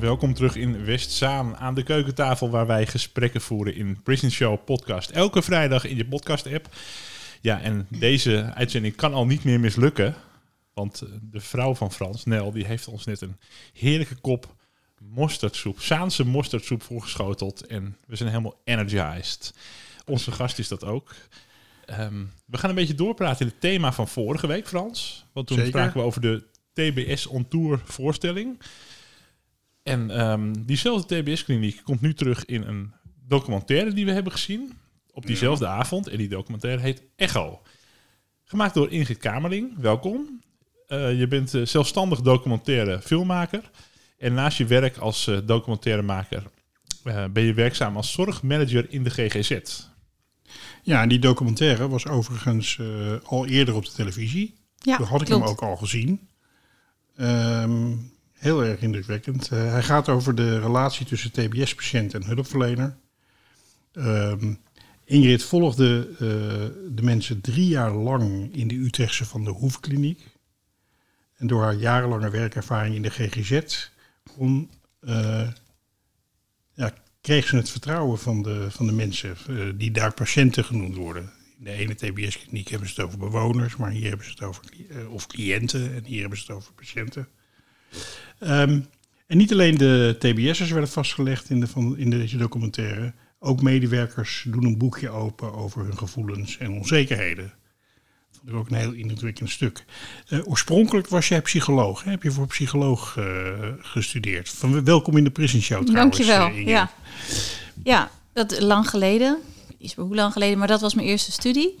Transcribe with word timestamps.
Welkom 0.00 0.34
terug 0.34 0.56
in 0.56 0.84
Westzaan 0.84 1.56
aan 1.56 1.74
de 1.74 1.82
keukentafel 1.82 2.50
waar 2.50 2.66
wij 2.66 2.86
gesprekken 2.86 3.40
voeren 3.40 3.74
in 3.74 4.02
Prison 4.02 4.30
Show 4.30 4.64
podcast. 4.64 5.10
Elke 5.10 5.42
vrijdag 5.42 5.84
in 5.84 5.96
je 5.96 6.06
podcast 6.06 6.46
app. 6.46 6.68
Ja, 7.40 7.60
en 7.60 7.86
deze 7.88 8.52
uitzending 8.54 8.96
kan 8.96 9.14
al 9.14 9.26
niet 9.26 9.44
meer 9.44 9.60
mislukken. 9.60 10.14
Want 10.74 11.00
eh, 11.00 11.08
de 11.22 11.40
vrouw 11.40 11.74
van 11.74 11.92
Frans, 11.92 12.24
Nel, 12.24 12.52
die 12.52 12.64
heeft 12.64 12.88
ons 12.88 13.04
net 13.04 13.20
een 13.20 13.36
heerlijke 13.72 14.14
kop 14.14 14.54
mosterdsoep, 14.98 15.80
Zaanse 15.80 16.26
mosterdsoep 16.26 16.82
voorgeschoteld. 16.82 17.66
En 17.66 17.96
we 18.06 18.16
zijn 18.16 18.28
helemaal 18.28 18.60
energized. 18.64 19.54
Onze 20.06 20.32
gast 20.32 20.58
is 20.58 20.68
dat 20.68 20.84
ook. 20.84 21.14
Ehm, 21.84 22.24
we 22.46 22.58
gaan 22.58 22.70
een 22.70 22.76
beetje 22.76 22.94
doorpraten 22.94 23.46
in 23.46 23.52
het 23.52 23.60
thema 23.60 23.92
van 23.92 24.08
vorige 24.08 24.46
week, 24.46 24.68
Frans. 24.68 25.24
Want 25.32 25.46
toen 25.46 25.56
Zeker. 25.56 25.72
spraken 25.72 26.00
we 26.00 26.06
over 26.06 26.20
de 26.20 26.44
TBS 26.72 27.26
on 27.26 27.48
Tour 27.48 27.80
voorstelling. 27.84 28.58
En 29.82 30.10
ehm, 30.10 30.52
diezelfde 30.66 31.22
TBS-kliniek 31.22 31.80
komt 31.84 32.00
nu 32.00 32.14
terug 32.14 32.44
in 32.44 32.62
een 32.62 32.92
documentaire 33.26 33.92
die 33.92 34.04
we 34.04 34.12
hebben 34.12 34.32
gezien. 34.32 34.72
Op 35.12 35.26
diezelfde 35.26 35.66
avond. 35.66 36.08
En 36.08 36.18
die 36.18 36.28
documentaire 36.28 36.80
heet 36.82 37.02
Echo. 37.16 37.62
Gemaakt 38.44 38.74
door 38.74 38.90
Ingrid 38.90 39.18
Kamerling. 39.18 39.78
Welkom. 39.78 40.42
Eh, 40.86 41.18
je 41.18 41.26
bent 41.28 41.54
eh, 41.54 41.66
zelfstandig 41.66 42.20
documentaire 42.20 43.00
filmmaker. 43.00 43.70
En 44.18 44.34
naast 44.34 44.58
je 44.58 44.66
werk 44.66 44.96
als 44.96 45.26
eh, 45.26 45.38
documentairemaker 45.44 46.42
eh, 47.04 47.24
ben 47.32 47.42
je 47.42 47.54
werkzaam 47.54 47.96
als 47.96 48.12
zorgmanager 48.12 48.86
in 48.90 49.02
de 49.04 49.10
GGZ. 49.10 49.60
Ja, 50.82 51.02
en 51.02 51.08
die 51.08 51.18
documentaire 51.18 51.88
was 51.88 52.06
overigens 52.06 52.78
eh, 52.78 52.86
al 53.24 53.46
eerder 53.46 53.74
op 53.74 53.84
de 53.84 53.92
televisie. 53.92 54.54
Ja, 54.78 54.96
Toen 54.96 55.06
had 55.06 55.20
ik 55.20 55.26
klopt. 55.26 55.42
hem 55.42 55.52
ook 55.52 55.62
al 55.62 55.76
gezien. 55.76 56.28
Ehm, 57.16 57.92
heel 58.40 58.64
erg 58.64 58.80
indrukwekkend. 58.80 59.48
Eh, 59.48 59.70
hij 59.70 59.82
gaat 59.82 60.08
over 60.08 60.34
de 60.34 60.60
relatie 60.60 61.06
tussen 61.06 61.32
TBS-patiënt 61.32 62.14
en 62.14 62.24
hulpverlener. 62.24 62.96
Ehm, 63.92 64.54
Ingrid 65.04 65.42
volgde 65.42 66.08
eh, 66.12 66.18
de 66.94 67.02
mensen 67.02 67.40
drie 67.40 67.68
jaar 67.68 67.92
lang 67.92 68.54
in 68.54 68.68
de 68.68 68.74
Utrechtse 68.74 69.24
Van 69.24 69.44
de 69.44 69.50
Hoefkliniek. 69.50 70.28
En 71.36 71.46
door 71.46 71.62
haar 71.62 71.74
jarenlange 71.74 72.30
werkervaring 72.30 72.94
in 72.94 73.02
de 73.02 73.10
GGZ 73.10 73.88
eh, 75.00 75.48
ja, 76.74 76.94
kreeg 77.20 77.46
ze 77.46 77.56
het 77.56 77.70
vertrouwen 77.70 78.18
van 78.18 78.42
de, 78.42 78.70
van 78.70 78.86
de 78.86 78.92
mensen 78.92 79.36
die 79.78 79.90
daar 79.90 80.14
patiënten 80.14 80.64
genoemd 80.64 80.96
worden. 80.96 81.32
In 81.58 81.64
de 81.64 81.70
ene 81.70 81.94
TBS-kliniek 81.94 82.68
hebben 82.68 82.88
ze 82.88 82.94
het 82.94 83.04
over 83.04 83.18
bewoners, 83.18 83.76
maar 83.76 83.90
hier 83.90 84.08
hebben 84.08 84.26
ze 84.26 84.32
het 84.32 84.42
over 84.42 84.64
of 85.08 85.26
cliënten 85.26 85.94
en 85.94 86.04
hier 86.04 86.20
hebben 86.20 86.38
ze 86.38 86.44
het 86.46 86.56
over 86.56 86.72
patiënten. 86.72 87.28
Ehm, 88.38 88.80
en 89.26 89.36
niet 89.36 89.52
alleen 89.52 89.78
de 89.78 90.16
TBS'ers 90.18 90.70
werden 90.70 90.90
vastgelegd 90.90 91.50
in, 91.50 91.60
de, 91.60 91.66
van, 91.66 91.98
in 91.98 92.10
deze 92.10 92.36
documentaire, 92.36 93.12
ook 93.38 93.62
medewerkers 93.62 94.44
doen 94.48 94.64
een 94.64 94.78
boekje 94.78 95.10
open 95.10 95.54
over 95.54 95.82
hun 95.84 95.98
gevoelens 95.98 96.58
en 96.58 96.70
onzekerheden. 96.70 97.52
Vond 98.30 98.48
ik 98.48 98.54
ook 98.54 98.70
een 98.70 98.76
heel 98.76 98.92
indrukwekkend 98.92 99.50
stuk. 99.50 99.84
Eh, 100.28 100.48
oorspronkelijk 100.48 101.08
was 101.08 101.28
jij 101.28 101.42
psycholoog. 101.42 102.04
Hè? 102.04 102.10
Heb 102.10 102.22
je 102.22 102.30
voor 102.30 102.46
psycholoog 102.46 103.16
eh, 103.16 103.24
gestudeerd? 103.78 104.48
Van, 104.48 104.84
welkom 104.84 105.16
in 105.16 105.24
de 105.24 105.30
Prison 105.30 105.60
Show 105.60 105.86
trouwens. 105.86 106.16
Dankjewel. 106.16 106.46
Ingrid. 106.46 106.68
ja. 106.68 106.90
ja, 107.84 108.10
dat 108.32 108.60
lang 108.60 108.88
geleden. 108.88 109.38
Is 109.78 109.94
hoe 109.94 110.14
lang 110.14 110.32
geleden, 110.32 110.58
maar 110.58 110.68
dat 110.68 110.80
was 110.80 110.94
mijn 110.94 111.06
eerste 111.06 111.32
studie. 111.32 111.78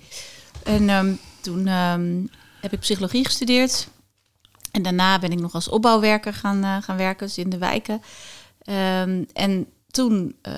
En 0.64 0.88
ehm, 0.88 1.12
toen 1.40 1.66
ehm, 1.66 2.22
heb 2.60 2.72
ik 2.72 2.78
psychologie 2.78 3.24
gestudeerd. 3.24 3.88
En 4.70 4.82
daarna 4.82 5.18
ben 5.18 5.32
ik 5.32 5.40
nog 5.40 5.54
als 5.54 5.68
opbouwwerker 5.68 6.34
gaan, 6.34 6.64
eh, 6.64 6.76
gaan 6.82 6.96
werken, 6.96 7.26
dus 7.26 7.38
in 7.38 7.50
de 7.50 7.58
wijken. 7.58 8.02
Ehm, 8.62 9.24
en 9.32 9.66
toen 9.90 10.36
eh, 10.42 10.52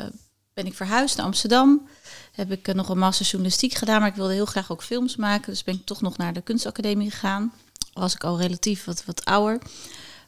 ben 0.55 0.67
ik 0.67 0.75
verhuisd 0.75 1.17
naar 1.17 1.27
Amsterdam. 1.27 1.89
Heb 2.33 2.53
ik 2.53 2.69
eh, 2.69 2.75
nog 2.75 2.89
een 2.89 2.99
master 2.99 3.27
journalistiek 3.27 3.75
gedaan, 3.75 4.01
maar 4.01 4.09
ik 4.09 4.15
wilde 4.15 4.33
heel 4.33 4.47
graag 4.47 4.73
ook 4.73 4.83
films 4.83 5.17
maken. 5.17 5.53
Dus 5.53 5.65
ben 5.65 5.75
ik 5.75 5.85
toch 5.85 6.01
nog 6.01 6.17
naar 6.17 6.33
de 6.33 6.43
kunstacademie 6.43 7.11
gegaan. 7.11 7.53
Was 7.93 8.15
ik 8.15 8.25
al 8.25 8.41
relatief 8.41 8.85
wat, 8.85 9.05
wat 9.05 9.25
ouder. 9.25 9.59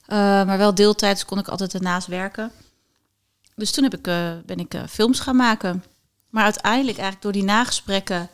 Maar 0.07 0.59
wel 0.59 0.75
deeltijd, 0.75 1.15
dus 1.15 1.25
kon 1.25 1.39
ik 1.39 1.49
altijd 1.49 1.75
ernaast 1.75 2.07
werken. 2.07 2.53
Dus 3.55 3.71
toen 3.71 3.85
heb 3.85 3.95
ik, 3.95 4.03
ben 4.47 4.59
ik 4.59 4.75
films 4.89 5.21
gaan 5.21 5.37
maken. 5.37 5.85
Maar 6.31 6.45
uiteindelijk 6.45 6.99
eigenlijk 6.99 7.23
door 7.23 7.33
die 7.33 7.45
nagesprekken 7.45 8.31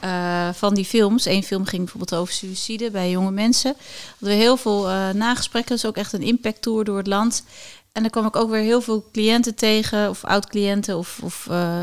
eh, 0.00 0.52
van 0.52 0.74
die 0.74 0.84
films. 0.84 1.24
Eén 1.24 1.42
film 1.42 1.64
ging 1.64 1.82
bijvoorbeeld 1.82 2.20
over 2.20 2.34
suïcide 2.34 2.90
bij 2.90 3.10
jonge 3.10 3.30
mensen. 3.30 3.74
Hadden 4.10 4.28
we 4.28 4.44
heel 4.44 4.56
veel 4.56 4.88
eh, 4.88 5.10
nagesprekken. 5.10 5.74
Dus 5.74 5.86
ook 5.86 5.96
echt 5.96 6.12
een 6.12 6.22
impact 6.22 6.62
tour 6.62 6.84
door 6.84 6.96
het 6.96 7.06
land. 7.06 7.44
En 7.92 8.02
dan 8.02 8.10
kwam 8.10 8.26
ik 8.26 8.36
ook 8.36 8.50
weer 8.50 8.62
heel 8.62 8.80
veel 8.80 9.08
cliënten 9.12 9.54
tegen. 9.54 10.08
Of 10.08 10.24
oud-cliënten 10.24 10.98
of, 10.98 11.20
of 11.22 11.46
eh, 11.50 11.82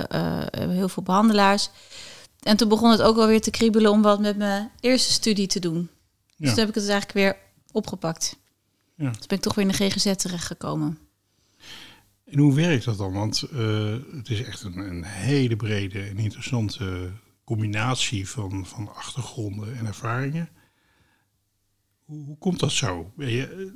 heel 0.52 0.90
veel 0.90 1.04
behandelaars. 1.04 1.70
En 2.40 2.58
toen 2.58 2.70
begon 2.70 2.92
het 2.92 3.02
ook 3.02 3.18
alweer 3.18 3.42
te 3.42 3.52
kriebelen 3.52 3.92
om 3.92 4.02
wat 4.02 4.20
met 4.20 4.38
mijn 4.38 4.72
eerste 4.80 5.12
studie 5.12 5.48
te 5.48 5.60
doen. 5.60 5.90
Dus 6.38 6.50
toen 6.50 6.60
heb 6.60 6.70
ik 6.70 6.76
het 6.76 6.90
eigenlijk 6.90 7.14
weer 7.14 7.38
opgepakt. 7.72 8.38
Ja. 8.96 9.10
Dus 9.10 9.26
ben 9.26 9.38
ik 9.38 9.44
toch 9.44 9.56
weer 9.56 9.66
in 9.66 9.72
de 9.72 9.90
GGZ 9.90 10.16
terechtgekomen. 10.16 10.98
En 12.26 12.40
hoe 12.40 12.56
werkt 12.56 12.86
dat 12.86 12.98
dan? 12.98 13.14
Want 13.14 13.40
het 14.16 14.30
is 14.30 14.44
echt 14.44 14.64
een, 14.64 14.78
een 14.78 15.04
hele 15.04 15.56
brede 15.56 16.02
en 16.02 16.18
interessante 16.18 17.12
combinatie 17.58 18.30
van, 18.30 18.66
van 18.66 18.96
achtergronden 18.96 19.78
en 19.78 19.86
ervaringen. 19.86 20.50
Hoe, 22.06 22.26
hoe 22.26 22.38
komt 22.38 22.60
dat 22.60 22.72
zo? 22.72 23.12
Ben 23.16 23.30
je, 23.30 23.72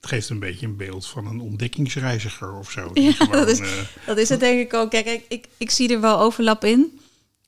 het 0.00 0.10
geeft 0.10 0.28
een 0.28 0.38
beetje 0.38 0.66
een 0.66 0.76
beeld 0.76 1.06
van 1.06 1.26
een 1.26 1.40
ontdekkingsreiziger 1.40 2.52
of 2.52 2.70
zo. 2.70 2.90
Ja, 2.94 3.12
gewoon, 3.12 3.32
dat 3.32 3.48
is- 3.48 3.60
eh, 3.60 3.66
Dat 4.06 4.18
is 4.18 4.28
het 4.28 4.40
denk 4.40 4.60
ik 4.60 4.74
ook. 4.74 4.90
Kijk, 4.90 5.06
ik, 5.06 5.24
ik, 5.28 5.48
ik 5.56 5.70
zie 5.70 5.92
er 5.92 6.00
wel 6.00 6.18
overlap 6.20 6.64
in. 6.64 7.00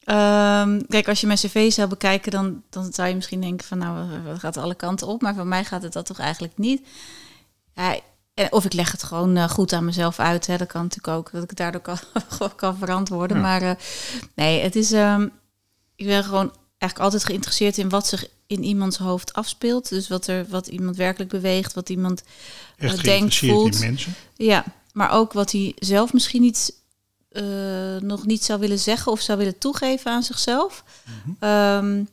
Ehm, 0.04 0.80
kijk, 0.88 1.08
als 1.08 1.20
je 1.20 1.26
mijn 1.26 1.38
cv 1.38 1.72
zou 1.72 1.88
bekijken, 1.88 2.30
dan, 2.30 2.62
dan 2.70 2.92
zou 2.92 3.08
je 3.08 3.14
misschien 3.14 3.40
denken 3.40 3.66
van 3.66 3.78
nou, 3.78 4.22
wat 4.22 4.38
gaat 4.38 4.56
alle 4.56 4.74
kanten 4.74 5.06
op. 5.06 5.22
Maar 5.22 5.34
voor 5.34 5.46
mij 5.46 5.64
gaat 5.64 5.82
het 5.82 5.92
dat 5.92 6.06
toch 6.06 6.18
eigenlijk 6.18 6.58
niet. 6.58 6.86
Ja, 7.74 7.98
of 8.50 8.64
ik 8.64 8.72
leg 8.72 8.92
het 8.92 9.02
gewoon 9.02 9.36
eh, 9.36 9.48
goed 9.48 9.72
aan 9.72 9.84
mezelf 9.84 10.18
uit. 10.18 10.46
Hè. 10.46 10.56
Dat 10.56 10.68
kan 10.68 10.82
natuurlijk 10.82 11.16
ook, 11.18 11.32
dat 11.32 11.42
ik 11.42 11.48
het 11.48 11.58
daardoor 11.58 11.80
kan, 11.80 11.98
kan 12.56 12.76
verantwoorden. 12.76 13.36
Ja. 13.36 13.42
Maar 13.42 13.62
eh, 13.62 13.70
nee, 14.34 14.60
het 14.62 14.76
is... 14.76 14.92
ehm, 14.92 15.28
ik 16.00 16.06
ben 16.06 16.24
gewoon 16.24 16.52
eigenlijk 16.78 16.98
altijd 16.98 17.24
geïnteresseerd 17.24 17.78
in 17.78 17.88
wat 17.88 18.06
zich 18.06 18.26
in 18.46 18.64
iemands 18.64 18.96
hoofd 18.96 19.32
afspeelt. 19.32 19.88
Dus 19.88 20.08
wat, 20.08 20.26
er, 20.26 20.46
wat 20.48 20.66
iemand 20.66 20.96
werkelijk 20.96 21.30
beweegt, 21.30 21.74
wat 21.74 21.88
iemand 21.88 22.22
echt 22.76 23.04
denkt, 23.04 23.36
voelt. 23.36 23.74
in 23.74 23.80
mensen. 23.80 24.14
ja, 24.36 24.64
maar 24.92 25.10
ook 25.10 25.32
wat 25.32 25.52
hij 25.52 25.74
zelf 25.78 26.12
misschien 26.12 26.40
niet, 26.40 26.74
eh, 27.28 27.96
nog 27.96 28.26
niet 28.26 28.44
zou 28.44 28.60
willen 28.60 28.78
zeggen 28.78 29.12
of 29.12 29.20
zou 29.20 29.38
willen 29.38 29.58
toegeven 29.58 30.10
aan 30.10 30.22
zichzelf. 30.22 30.84
Ehm, 31.38 32.04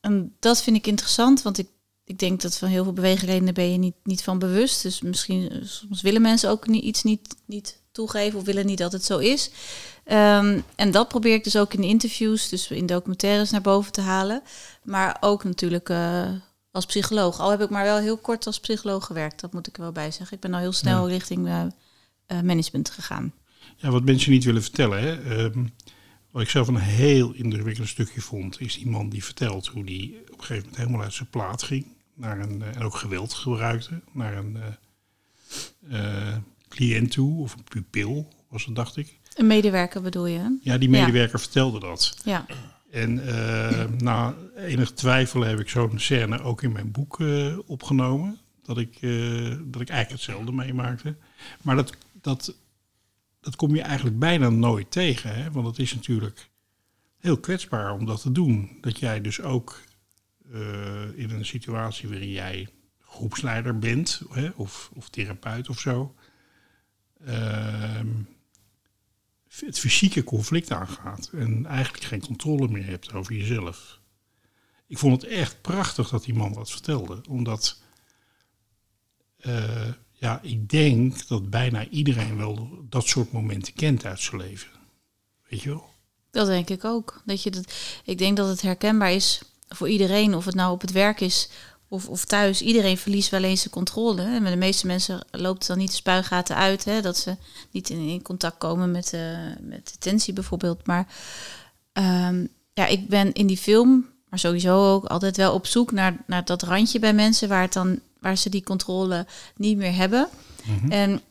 en 0.00 0.36
dat 0.38 0.62
vind 0.62 0.76
ik 0.76 0.86
interessant, 0.86 1.42
want 1.42 1.58
ik, 1.58 1.68
ik 2.04 2.18
denk 2.18 2.40
dat 2.40 2.58
van 2.58 2.68
heel 2.68 2.84
veel 2.84 2.92
beweegredenen 2.92 3.54
ben 3.54 3.72
je 3.72 3.78
niet, 3.78 3.96
niet 4.02 4.22
van 4.22 4.38
bewust. 4.38 4.82
Dus 4.82 5.00
misschien 5.00 5.50
eh, 5.50 5.58
soms 5.64 6.02
willen 6.02 6.22
mensen 6.22 6.50
ook 6.50 6.66
niet, 6.66 6.84
iets 6.84 7.02
niet, 7.02 7.36
niet 7.44 7.80
toegeven 7.92 8.38
of 8.38 8.44
willen 8.44 8.66
niet 8.66 8.78
dat 8.78 8.92
het 8.92 9.04
zo 9.04 9.18
is. 9.18 9.50
Ehm, 10.08 10.60
en 10.76 10.90
dat 10.90 11.08
probeer 11.08 11.34
ik 11.34 11.44
dus 11.44 11.56
ook 11.56 11.74
in 11.74 11.82
interviews, 11.82 12.48
dus 12.48 12.70
in 12.70 12.86
documentaires 12.86 13.50
naar 13.50 13.60
boven 13.60 13.92
te 13.92 14.00
halen. 14.00 14.42
Maar 14.82 15.16
ook 15.20 15.44
natuurlijk 15.44 15.88
eh, 15.88 16.30
als 16.70 16.86
psycholoog. 16.86 17.40
Al 17.40 17.50
heb 17.50 17.60
ik 17.60 17.70
maar 17.70 17.84
wel 17.84 17.98
heel 17.98 18.16
kort 18.16 18.46
als 18.46 18.60
psycholoog 18.60 19.06
gewerkt, 19.06 19.40
dat 19.40 19.52
moet 19.52 19.66
ik 19.66 19.76
er 19.76 19.82
wel 19.82 19.92
bij 19.92 20.10
zeggen. 20.10 20.36
Ik 20.36 20.42
ben 20.42 20.54
al 20.54 20.60
heel 20.60 20.72
snel 20.72 21.08
richting 21.08 21.46
eh, 21.46 21.66
eh, 22.26 22.40
management 22.40 22.90
gegaan. 22.90 23.32
Ja, 23.76 23.90
wat 23.90 24.04
mensen 24.04 24.30
niet 24.30 24.44
willen 24.44 24.62
vertellen. 24.62 25.02
Hè? 25.02 25.36
Ehm, 25.36 25.64
Wat 26.30 26.42
ik 26.42 26.48
zelf 26.50 26.68
een 26.68 26.76
heel 26.76 27.32
indrukwekkend 27.32 27.88
stukje 27.88 28.20
vond, 28.20 28.60
is 28.60 28.74
die 28.74 28.88
man 28.88 29.08
die 29.08 29.24
vertelt 29.24 29.66
hoe 29.66 29.84
die 29.84 30.20
op 30.20 30.38
een 30.38 30.44
gegeven 30.44 30.62
moment 30.62 30.76
helemaal 30.76 31.02
uit 31.02 31.12
zijn 31.12 31.30
plaat 31.30 31.62
ging. 31.62 31.86
Naar 32.14 32.40
een, 32.40 32.62
en 32.62 32.82
ook 32.82 32.94
geweld 32.94 33.34
gebruikte. 33.34 34.00
Naar 34.12 34.36
een 34.36 34.58
cliënt 36.68 37.10
toe, 37.10 37.42
of 37.42 37.54
een 37.54 37.64
pupil 37.64 38.28
was 38.48 38.64
het, 38.64 38.74
dacht 38.74 38.96
ik. 38.96 39.17
Een 39.38 39.46
medewerker 39.46 40.02
bedoel 40.02 40.26
je? 40.26 40.58
Ja, 40.62 40.78
die 40.78 40.88
medewerker 40.88 41.40
vertelde 41.40 41.80
dat. 41.80 42.16
Ja. 42.24 42.46
En 42.90 43.26
eh, 43.26 43.84
na 43.98 44.34
enig 44.56 44.92
twijfel 44.92 45.40
heb 45.40 45.60
ik 45.60 45.68
zo'n 45.68 45.98
scène 45.98 46.42
ook 46.42 46.62
in 46.62 46.72
mijn 46.72 46.90
boek 46.90 47.20
eh, 47.20 47.58
opgenomen. 47.66 48.38
Dat 48.62 48.78
ik, 48.78 48.96
eh, 49.00 49.56
dat 49.64 49.80
ik 49.80 49.88
eigenlijk 49.88 50.10
hetzelfde 50.10 50.52
meemaakte. 50.52 51.16
Maar 51.62 51.76
dat, 51.76 51.92
dat, 52.20 52.54
dat 53.40 53.56
kom 53.56 53.74
je 53.74 53.82
eigenlijk 53.82 54.18
bijna 54.18 54.48
nooit 54.48 54.90
tegen. 54.90 55.34
Hè? 55.34 55.50
Want 55.50 55.66
het 55.66 55.78
is 55.78 55.94
natuurlijk 55.94 56.50
heel 57.18 57.38
kwetsbaar 57.38 57.92
om 57.92 58.06
dat 58.06 58.20
te 58.20 58.32
doen. 58.32 58.78
Dat 58.80 58.98
jij 58.98 59.20
dus 59.20 59.40
ook 59.40 59.80
in 61.14 61.30
een 61.30 61.46
situatie 61.46 62.08
waarin 62.08 62.30
jij 62.30 62.68
groepsleider 63.00 63.78
bent, 63.78 64.22
hè? 64.30 64.48
Of, 64.56 64.90
of 64.94 65.08
therapeut 65.08 65.68
of 65.68 65.80
zo. 65.80 66.14
ehm, 67.24 68.06
het 69.66 69.78
fysieke 69.78 70.24
conflict 70.24 70.72
aangaat 70.72 71.30
en 71.32 71.66
eigenlijk 71.66 72.04
geen 72.04 72.20
controle 72.20 72.68
meer 72.68 72.86
hebt 72.86 73.12
over 73.12 73.34
jezelf. 73.34 74.00
Ik 74.86 74.98
vond 74.98 75.22
het 75.22 75.30
echt 75.30 75.60
prachtig 75.60 76.08
dat 76.08 76.24
die 76.24 76.34
man 76.34 76.52
dat 76.52 76.70
vertelde, 76.70 77.20
omdat 77.28 77.80
eh, 79.38 79.88
ja, 80.12 80.40
ik 80.42 80.68
denk 80.68 81.26
dat 81.28 81.50
bijna 81.50 81.88
iedereen 81.88 82.36
wel 82.36 82.84
dat 82.88 83.06
soort 83.06 83.32
momenten 83.32 83.72
kent 83.72 84.04
uit 84.04 84.20
zijn 84.20 84.40
leven. 84.40 84.70
Weet 85.48 85.62
je 85.62 85.68
wel? 85.68 85.90
Dat 86.30 86.46
denk 86.46 86.70
ik 86.70 86.84
ook. 86.84 87.22
Dat 87.24 87.42
je 87.42 87.50
dat, 87.50 87.72
ik 88.04 88.18
denk 88.18 88.36
dat 88.36 88.48
het 88.48 88.62
herkenbaar 88.62 89.12
is 89.12 89.42
voor 89.68 89.88
iedereen, 89.88 90.34
of 90.34 90.44
het 90.44 90.54
nou 90.54 90.72
op 90.72 90.80
het 90.80 90.92
werk 90.92 91.20
is 91.20 91.48
of, 91.88 92.08
of 92.08 92.24
thuis. 92.24 92.62
Iedereen 92.62 92.98
verliest 92.98 93.30
wel 93.30 93.42
eens 93.42 93.62
de 93.62 93.70
controle. 93.70 94.22
En 94.22 94.42
bij 94.42 94.50
de 94.50 94.56
meeste 94.56 94.86
mensen 94.86 95.20
loopt 95.30 95.66
dan 95.66 95.78
niet 95.78 95.90
de 95.90 95.96
spuigaten 95.96 96.56
uit, 96.56 96.84
hè, 96.84 97.00
dat 97.00 97.16
ze 97.16 97.36
niet 97.70 97.90
in, 97.90 97.98
in 97.98 98.22
contact 98.22 98.58
komen 98.58 98.90
met, 98.90 99.12
eh 99.12 99.20
met 99.60 99.90
detentie 99.92 100.32
bijvoorbeeld. 100.32 100.86
Maar 100.86 101.06
ehm, 101.92 102.46
ja, 102.72 102.86
ik 102.86 103.08
ben 103.08 103.32
in 103.32 103.46
die 103.46 103.56
film, 103.56 104.06
maar 104.28 104.38
sowieso 104.38 104.92
ook 104.92 105.04
altijd 105.04 105.36
wel 105.36 105.54
op 105.54 105.66
zoek 105.66 105.92
naar, 105.92 106.16
naar 106.26 106.44
dat 106.44 106.62
randje 106.62 106.98
bij 106.98 107.12
mensen 107.12 107.48
waar, 107.48 107.62
het 107.62 107.72
dan, 107.72 108.00
waar 108.20 108.36
ze 108.36 108.50
die 108.50 108.62
controle 108.62 109.26
niet 109.56 109.76
meer 109.76 109.94
hebben. 109.94 110.28
En 110.88 111.22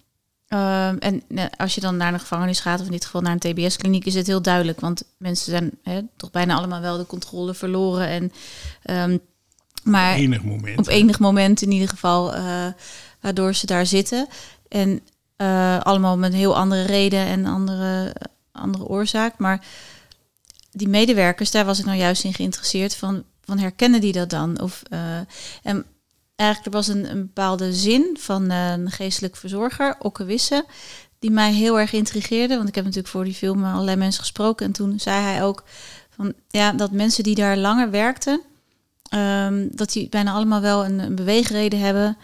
Ehm, 0.47 0.97
en 0.97 1.23
als 1.57 1.75
je 1.75 1.81
dan 1.81 1.97
naar 1.97 2.13
een 2.13 2.19
gevangenis 2.19 2.59
gaat, 2.59 2.79
of 2.79 2.85
in 2.85 2.91
dit 2.91 3.05
geval 3.05 3.21
naar 3.21 3.37
een 3.39 3.53
TBS-kliniek, 3.53 4.05
is 4.05 4.13
het 4.13 4.27
heel 4.27 4.41
duidelijk. 4.41 4.79
Want 4.79 5.03
mensen 5.17 5.51
zijn 5.51 5.71
hè, 5.83 6.01
toch 6.15 6.31
bijna 6.31 6.55
allemaal 6.55 6.81
wel 6.81 6.97
de 6.97 7.05
controle 7.05 7.53
verloren. 7.53 8.07
En, 8.07 8.31
ehm, 8.83 9.17
maar 9.87 10.15
Enig 10.15 10.43
moment. 10.43 10.77
op 10.77 10.87
enig 10.87 11.19
moment 11.19 11.61
in 11.61 11.71
ieder 11.71 11.89
geval, 11.89 12.33
eh, 12.33 12.65
waardoor 13.21 13.53
ze 13.53 13.65
daar 13.65 13.85
zitten. 13.85 14.27
En 14.67 15.01
eh, 15.35 15.79
allemaal 15.79 16.17
met 16.17 16.31
een 16.31 16.37
heel 16.37 16.55
andere 16.55 16.85
reden 16.85 17.25
en 17.25 17.45
andere, 17.45 18.15
andere 18.51 18.85
oorzaak. 18.85 19.37
Maar 19.37 19.65
die 20.71 20.87
medewerkers, 20.87 21.51
daar 21.51 21.65
was 21.65 21.79
ik 21.79 21.85
nou 21.85 21.97
juist 21.97 22.23
in 22.23 22.33
geïnteresseerd. 22.33 22.95
Van, 22.95 23.23
van 23.43 23.57
herkennen 23.57 24.01
die 24.01 24.13
dat 24.13 24.29
dan? 24.29 24.61
Of, 24.61 24.83
eh, 24.89 25.17
en 25.63 25.85
eigenlijk 26.35 26.75
er 26.75 26.81
was 26.81 26.87
een, 26.87 27.11
een 27.11 27.21
bepaalde 27.21 27.73
zin 27.73 28.17
van 28.19 28.49
een 28.49 28.91
geestelijk 28.91 29.35
verzorger, 29.35 29.95
Okke 29.99 30.23
Wisse, 30.23 30.65
die 31.19 31.31
mij 31.31 31.53
heel 31.53 31.79
erg 31.79 31.93
intrigeerde. 31.93 32.55
Want 32.55 32.67
ik 32.67 32.75
heb 32.75 32.83
natuurlijk 32.83 33.13
voor 33.13 33.23
die 33.23 33.33
film 33.33 33.59
met 33.59 33.71
allerlei 33.71 33.97
mensen 33.97 34.21
gesproken. 34.21 34.65
En 34.65 34.71
toen 34.71 34.99
zei 34.99 35.21
hij 35.21 35.43
ook 35.43 35.63
van, 36.09 36.33
ja, 36.47 36.71
dat 36.71 36.91
mensen 36.91 37.23
die 37.23 37.35
daar 37.35 37.57
langer 37.57 37.91
werkten, 37.91 38.41
ehm, 39.09 39.67
dat 39.71 39.91
die 39.91 40.09
bijna 40.09 40.31
allemaal 40.31 40.61
wel 40.61 40.85
een, 40.85 40.99
een 40.99 41.15
beweegreden 41.15 41.79
hebben 41.79 42.17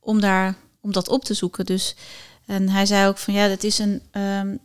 om, 0.00 0.20
daar, 0.20 0.54
om 0.80 0.92
dat 0.92 1.08
op 1.08 1.24
te 1.24 1.34
zoeken. 1.34 1.66
Dus, 1.66 1.96
en 2.46 2.68
hij 2.68 2.86
zei 2.86 3.08
ook 3.08 3.18
van, 3.18 3.34
ja, 3.34 3.48
dat 3.48 3.62
is 3.62 3.78
een, 3.78 4.00
ehm, 4.10 4.56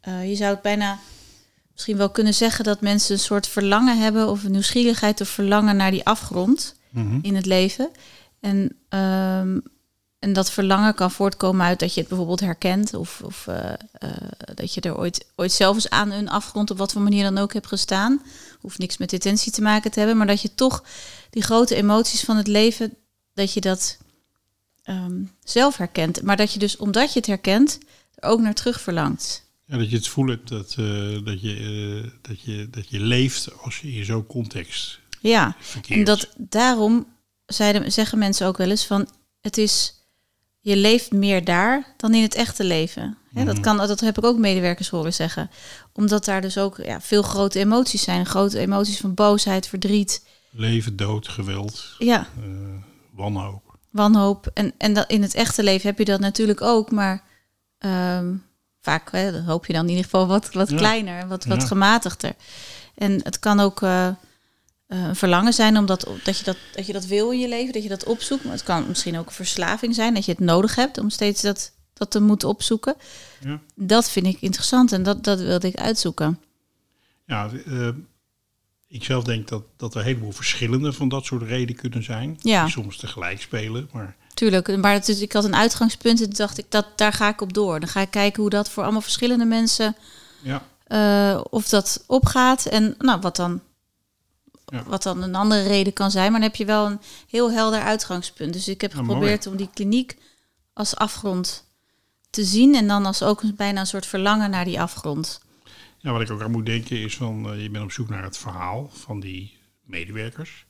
eh, 0.00 0.28
je 0.28 0.36
zou 0.36 0.50
het 0.50 0.62
bijna 0.62 0.98
misschien 1.72 1.96
wel 1.96 2.10
kunnen 2.10 2.34
zeggen 2.34 2.64
dat 2.64 2.80
mensen 2.80 3.14
een 3.14 3.20
soort 3.20 3.46
verlangen 3.48 3.98
hebben 3.98 4.28
of 4.28 4.44
een 4.44 4.50
nieuwsgierigheid 4.50 5.20
of 5.20 5.28
verlangen 5.28 5.76
naar 5.76 5.90
die 5.90 6.04
afgrond 6.04 6.74
Mhm. 6.90 7.18
in 7.22 7.34
het 7.34 7.46
leven. 7.46 7.90
En, 8.40 8.76
ehm, 8.88 9.58
en 10.26 10.32
dat 10.32 10.50
verlangen 10.50 10.94
kan 10.94 11.10
voortkomen 11.10 11.66
uit 11.66 11.78
dat 11.78 11.94
je 11.94 12.00
het 12.00 12.08
bijvoorbeeld 12.08 12.40
herkent 12.40 12.94
of, 12.94 13.20
of 13.24 13.46
eh, 13.46 13.72
eh, 13.72 14.10
dat 14.54 14.74
je 14.74 14.80
er 14.80 14.98
ooit, 14.98 15.26
ooit 15.36 15.52
zelf 15.52 15.74
eens 15.74 15.90
aan 15.90 16.10
een 16.10 16.28
afgrond 16.28 16.70
op 16.70 16.78
wat 16.78 16.92
voor 16.92 17.02
manier 17.02 17.22
dan 17.22 17.38
ook 17.38 17.52
hebt 17.52 17.66
gestaan. 17.66 18.22
Hoeft 18.60 18.78
niks 18.78 18.96
met 18.96 19.10
detentie 19.10 19.52
te 19.52 19.62
maken 19.62 19.90
te 19.90 19.98
hebben, 19.98 20.16
maar 20.16 20.26
dat 20.26 20.42
je 20.42 20.54
toch 20.54 20.84
die 21.30 21.42
grote 21.42 21.74
emoties 21.74 22.24
van 22.24 22.36
het 22.36 22.46
leven, 22.46 22.94
dat 23.34 23.52
je 23.52 23.60
dat 23.60 23.98
ehm, 24.82 25.22
zelf 25.44 25.76
herkent. 25.76 26.22
Maar 26.22 26.36
dat 26.36 26.52
je 26.52 26.58
dus, 26.58 26.76
omdat 26.76 27.12
je 27.12 27.18
het 27.18 27.28
herkent, 27.28 27.78
er 28.14 28.28
ook 28.28 28.40
naar 28.40 28.54
terug 28.54 28.80
verlangt. 28.80 29.44
Ja, 29.64 29.76
dat 29.76 29.90
je 29.90 29.96
het 29.96 30.06
gevoel 30.06 30.28
hebt 30.28 30.48
dat, 30.48 30.74
eh, 30.78 31.24
dat, 31.24 31.40
je, 31.40 32.12
dat, 32.22 32.40
je, 32.40 32.70
dat 32.70 32.88
je 32.88 33.00
leeft 33.00 33.48
als 33.62 33.80
je 33.80 33.92
in 33.92 34.04
zo'n 34.04 34.26
context 34.26 35.00
Ja, 35.20 35.56
verkeert. 35.60 35.98
En 35.98 36.04
dat 36.04 36.28
daarom 36.36 37.06
zeiden, 37.46 37.92
zeggen 37.92 38.18
mensen 38.18 38.46
ook 38.46 38.56
wel 38.56 38.70
eens 38.70 38.86
van 38.86 39.08
het 39.46 39.58
is 39.58 39.94
je 40.66 40.76
leeft 40.76 41.12
meer 41.12 41.44
daar 41.44 41.94
dan 41.96 42.14
in 42.14 42.22
het 42.22 42.34
echte 42.34 42.64
leven. 42.64 43.16
Hè, 43.34 43.44
dat, 43.44 43.60
kan, 43.60 43.76
dat 43.76 44.00
heb 44.00 44.18
ik 44.18 44.24
ook 44.24 44.38
medewerkers 44.38 44.88
horen 44.88 45.12
zeggen. 45.14 45.50
Omdat 45.92 46.24
daar 46.24 46.40
dus 46.40 46.58
ook 46.58 46.76
ja, 46.76 47.00
veel 47.00 47.22
grote 47.22 47.58
emoties 47.58 48.02
zijn. 48.02 48.26
Grote 48.26 48.58
emoties 48.58 49.00
van 49.00 49.14
boosheid, 49.14 49.66
verdriet, 49.68 50.26
Leven, 50.50 50.96
dood, 50.96 51.28
geweld, 51.28 51.94
ja, 51.98 52.26
eh, 52.40 52.46
wanhoop. 53.14 53.78
wanhoop. 53.90 54.50
En, 54.54 54.72
en 54.78 54.92
dat, 54.94 55.10
in 55.10 55.22
het 55.22 55.34
echte 55.34 55.62
leven 55.62 55.88
heb 55.88 55.98
je 55.98 56.04
dat 56.04 56.20
natuurlijk 56.20 56.60
ook, 56.62 56.90
maar 56.90 57.22
ehm, 57.78 58.34
vaak 58.80 59.10
hè, 59.12 59.40
hoop 59.42 59.66
je 59.66 59.72
dan 59.72 59.82
in 59.82 59.88
ieder 59.88 60.04
geval 60.04 60.26
wat, 60.26 60.52
wat 60.52 60.70
Ja. 60.70 60.76
kleiner, 60.76 61.28
wat, 61.28 61.44
wat 61.44 61.60
Ja. 61.60 61.66
gematigder. 61.66 62.32
En 62.94 63.20
het 63.22 63.38
kan 63.38 63.60
ook 63.60 63.82
eh, 63.82 64.08
eh, 64.86 65.02
een 65.02 65.16
verlangen 65.16 65.52
zijn 65.52 65.76
omdat 65.76 66.08
dat 66.22 66.38
je 66.38 66.44
dat, 66.44 66.56
dat 66.74 66.86
je 66.86 66.92
dat 66.92 67.06
wil 67.06 67.30
in 67.30 67.38
je 67.38 67.48
leven, 67.48 67.72
dat 67.72 67.82
je 67.82 67.88
dat 67.88 68.04
opzoekt. 68.04 68.44
Maar 68.44 68.52
het 68.52 68.62
kan 68.62 68.88
misschien 68.88 69.18
ook 69.18 69.26
een 69.26 69.32
verslaving 69.32 69.94
zijn, 69.94 70.14
dat 70.14 70.24
je 70.24 70.30
het 70.30 70.40
nodig 70.40 70.74
hebt 70.74 70.98
om 70.98 71.10
steeds 71.10 71.42
dat, 71.42 71.72
dat 71.92 72.10
te 72.10 72.20
moeten 72.20 72.48
opzoeken. 72.48 72.94
Ja. 73.40 73.60
Dat 73.74 74.10
vind 74.10 74.26
ik 74.26 74.40
interessant 74.40 74.92
en 74.92 75.02
dat, 75.02 75.24
dat 75.24 75.40
wilde 75.40 75.68
ik 75.68 75.76
uitzoeken. 75.76 76.40
Ja, 77.26 77.50
eh, 77.66 77.88
ik 78.88 79.04
zelf 79.04 79.24
denk 79.24 79.48
dat, 79.48 79.62
dat 79.76 79.94
er 79.94 80.00
een 80.00 80.06
heleboel 80.06 80.32
verschillende 80.32 80.92
van 80.92 81.08
dat 81.08 81.24
soort 81.24 81.42
redenen 81.42 81.80
kunnen 81.80 82.02
zijn. 82.02 82.38
Ja. 82.40 82.62
Die 82.62 82.72
soms 82.72 82.96
tegelijk 82.96 83.40
spelen. 83.40 83.88
Maar 83.92 84.16
Tuurlijk, 84.34 84.76
maar 84.76 84.92
het 84.92 85.08
is, 85.08 85.20
ik 85.20 85.32
had 85.32 85.44
een 85.44 85.54
uitgangspunt 85.54 86.22
en 86.22 86.30
dacht 86.30 86.58
ik, 86.58 86.64
dat, 86.68 86.86
daar 86.96 87.12
ga 87.12 87.28
ik 87.28 87.40
op 87.40 87.52
door. 87.52 87.80
Dan 87.80 87.88
ga 87.88 88.00
ik 88.00 88.10
kijken 88.10 88.40
hoe 88.40 88.50
dat 88.50 88.70
voor 88.70 88.82
allemaal 88.82 89.00
verschillende 89.00 89.44
mensen 89.44 89.96
ja, 90.42 90.62
eh, 90.86 91.40
of 91.50 91.68
dat 91.68 92.04
opgaat 92.06 92.66
en 92.66 92.94
nou, 92.98 93.20
wat, 93.20 93.36
dan, 93.36 93.60
Ja. 94.66 94.82
wat 94.84 95.02
dan 95.02 95.22
een 95.22 95.34
andere 95.34 95.62
reden 95.62 95.92
kan 95.92 96.10
zijn. 96.10 96.30
Maar 96.32 96.40
dan 96.40 96.48
heb 96.48 96.58
je 96.58 96.64
wel 96.64 96.86
een 96.86 97.00
heel 97.28 97.52
helder 97.52 97.80
uitgangspunt. 97.80 98.52
Dus 98.52 98.68
ik 98.68 98.80
heb 98.80 98.92
Ja, 98.92 98.98
geprobeerd 98.98 99.46
om 99.46 99.56
die 99.56 99.70
kliniek 99.74 100.16
als 100.72 100.96
afgrond 100.96 101.64
te 102.30 102.44
zien 102.44 102.74
en 102.74 102.86
dan 102.88 103.06
als 103.06 103.22
ook 103.22 103.42
bijna 103.56 103.80
een 103.80 103.86
soort 103.86 104.06
verlangen 104.06 104.50
naar 104.50 104.64
die 104.64 104.80
afgrond. 104.80 105.40
ja, 105.98 106.12
wat 106.12 106.20
ik 106.20 106.30
ook 106.30 106.42
aan 106.42 106.50
moet 106.50 106.66
denken 106.66 106.98
is 107.00 107.16
van, 107.16 107.50
eh, 107.52 107.62
je 107.62 107.70
bent 107.70 107.84
op 107.84 107.92
zoek 107.92 108.08
naar 108.08 108.22
het 108.22 108.38
verhaal 108.38 108.90
van 108.92 109.20
die 109.20 109.58
medewerkers. 109.82 110.66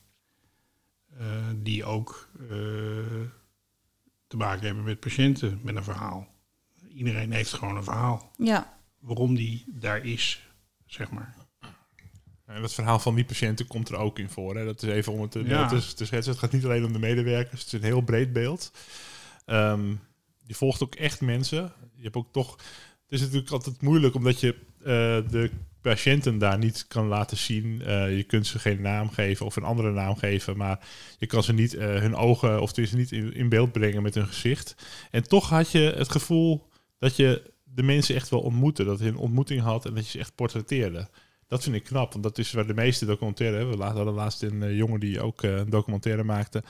eh, 1.19 1.25
die 1.55 1.85
ook 1.85 2.29
eh, 2.39 2.47
te 4.27 4.37
maken 4.37 4.65
hebben 4.65 4.83
met 4.83 4.99
patiënten 4.99 5.59
met 5.63 5.75
een 5.75 5.83
verhaal. 5.83 6.27
Iedereen 6.89 7.31
heeft 7.31 7.53
gewoon 7.53 7.77
een 7.77 7.83
verhaal. 7.83 8.31
Ja, 8.37 8.77
Waarom 8.99 9.35
die 9.35 9.63
daar 9.67 10.05
is, 10.05 10.47
zeg 10.85 11.09
maar. 11.11 11.35
En 12.47 12.61
dat 12.61 12.73
verhaal 12.73 12.99
van 12.99 13.15
die 13.15 13.25
patiënten 13.25 13.67
komt 13.67 13.89
er 13.89 13.95
ook 13.95 14.19
in 14.19 14.29
voor. 14.29 14.55
Hè? 14.55 14.65
Dat 14.65 14.83
is 14.83 14.89
even 14.89 15.13
om 15.13 15.21
het 15.21 15.31
te, 15.31 15.43
Ja. 15.45 15.67
te, 15.67 15.93
te 15.93 16.05
schetsen. 16.05 16.31
Het 16.31 16.41
gaat 16.41 16.51
niet 16.51 16.65
alleen 16.65 16.85
om 16.85 16.93
de 16.93 16.99
medewerkers. 16.99 17.63
Het 17.63 17.73
is 17.73 17.79
een 17.79 17.85
heel 17.85 18.01
breed 18.01 18.33
beeld. 18.33 18.71
Ehm, 19.45 19.89
je 20.43 20.53
volgt 20.53 20.83
ook 20.83 20.95
echt 20.95 21.21
mensen. 21.21 21.71
Je 21.95 22.03
hebt 22.03 22.15
ook 22.15 22.31
toch... 22.31 22.51
Het 23.03 23.19
is 23.19 23.21
natuurlijk 23.21 23.51
altijd 23.51 23.81
moeilijk 23.81 24.15
omdat 24.15 24.39
je 24.39 24.55
eh, 24.79 24.85
de 25.31 25.51
patiënten 25.81 26.37
daar 26.37 26.57
niet 26.57 26.85
kan 26.87 27.07
laten 27.07 27.37
zien. 27.37 27.81
Eh, 27.81 28.17
je 28.17 28.23
kunt 28.23 28.47
ze 28.47 28.59
geen 28.59 28.81
naam 28.81 29.09
geven 29.09 29.45
of 29.45 29.55
een 29.55 29.63
andere 29.63 29.91
naam 29.91 30.15
geven. 30.15 30.57
Maar 30.57 30.79
je 31.17 31.25
kan 31.25 31.43
ze 31.43 31.53
niet 31.53 31.73
eh, 31.73 31.87
hun 31.87 32.15
ogen 32.15 32.61
of 32.61 32.75
het 32.75 32.93
niet 32.93 33.11
in, 33.11 33.33
in 33.33 33.49
beeld 33.49 33.71
brengen 33.71 34.03
met 34.03 34.15
hun 34.15 34.27
gezicht. 34.27 34.75
En 35.11 35.23
toch 35.23 35.49
had 35.49 35.71
je 35.71 35.93
het 35.97 36.11
gevoel 36.11 36.69
dat 36.99 37.15
je 37.15 37.53
de 37.63 37.83
mensen 37.83 38.15
echt 38.15 38.29
wel 38.29 38.39
ontmoette. 38.39 38.83
Dat 38.83 38.99
je 38.99 39.05
een 39.05 39.17
ontmoeting 39.17 39.61
had 39.61 39.85
en 39.85 39.93
dat 39.93 40.03
je 40.05 40.11
ze 40.11 40.19
echt 40.19 40.35
portretteerde. 40.35 41.09
Dat 41.47 41.63
vind 41.63 41.75
ik 41.75 41.83
knap, 41.83 42.11
want 42.11 42.23
dat 42.23 42.37
is 42.37 42.51
waar 42.51 42.67
de 42.67 42.73
meeste 42.73 43.05
documentaire... 43.05 43.57
hè, 43.57 43.77
We 43.77 43.83
hadden 43.83 44.13
laatst 44.13 44.41
een 44.41 44.63
eh, 44.63 44.77
jongen 44.77 44.99
die 44.99 45.21
ook 45.21 45.43
eh, 45.43 45.57
een 45.57 45.69
documentaire 45.69 46.23
maakte. 46.23 46.63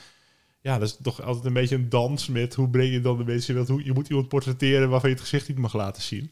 Ja, 0.62 0.80
dat 0.80 0.88
is 0.88 0.98
toch 1.02 1.22
altijd 1.22 1.46
een 1.46 1.54
beetje 1.54 1.76
een 1.76 1.90
dans 1.90 2.28
met... 2.28 2.56
hoe 2.56 2.70
breng 2.70 2.92
je 2.92 3.02
dan 3.02 3.18
de 3.18 3.24
mensen 3.24 3.58
in? 3.58 3.66
Hoe, 3.68 3.86
je 3.86 3.94
moet 3.94 4.10
iemand 4.10 4.28
portretteren 4.28 4.90
waarvan 4.90 5.10
je 5.10 5.16
het 5.16 5.26
gezicht 5.26 5.48
niet 5.48 5.58
mag 5.58 5.74
laten 5.74 6.02
zien. 6.02 6.32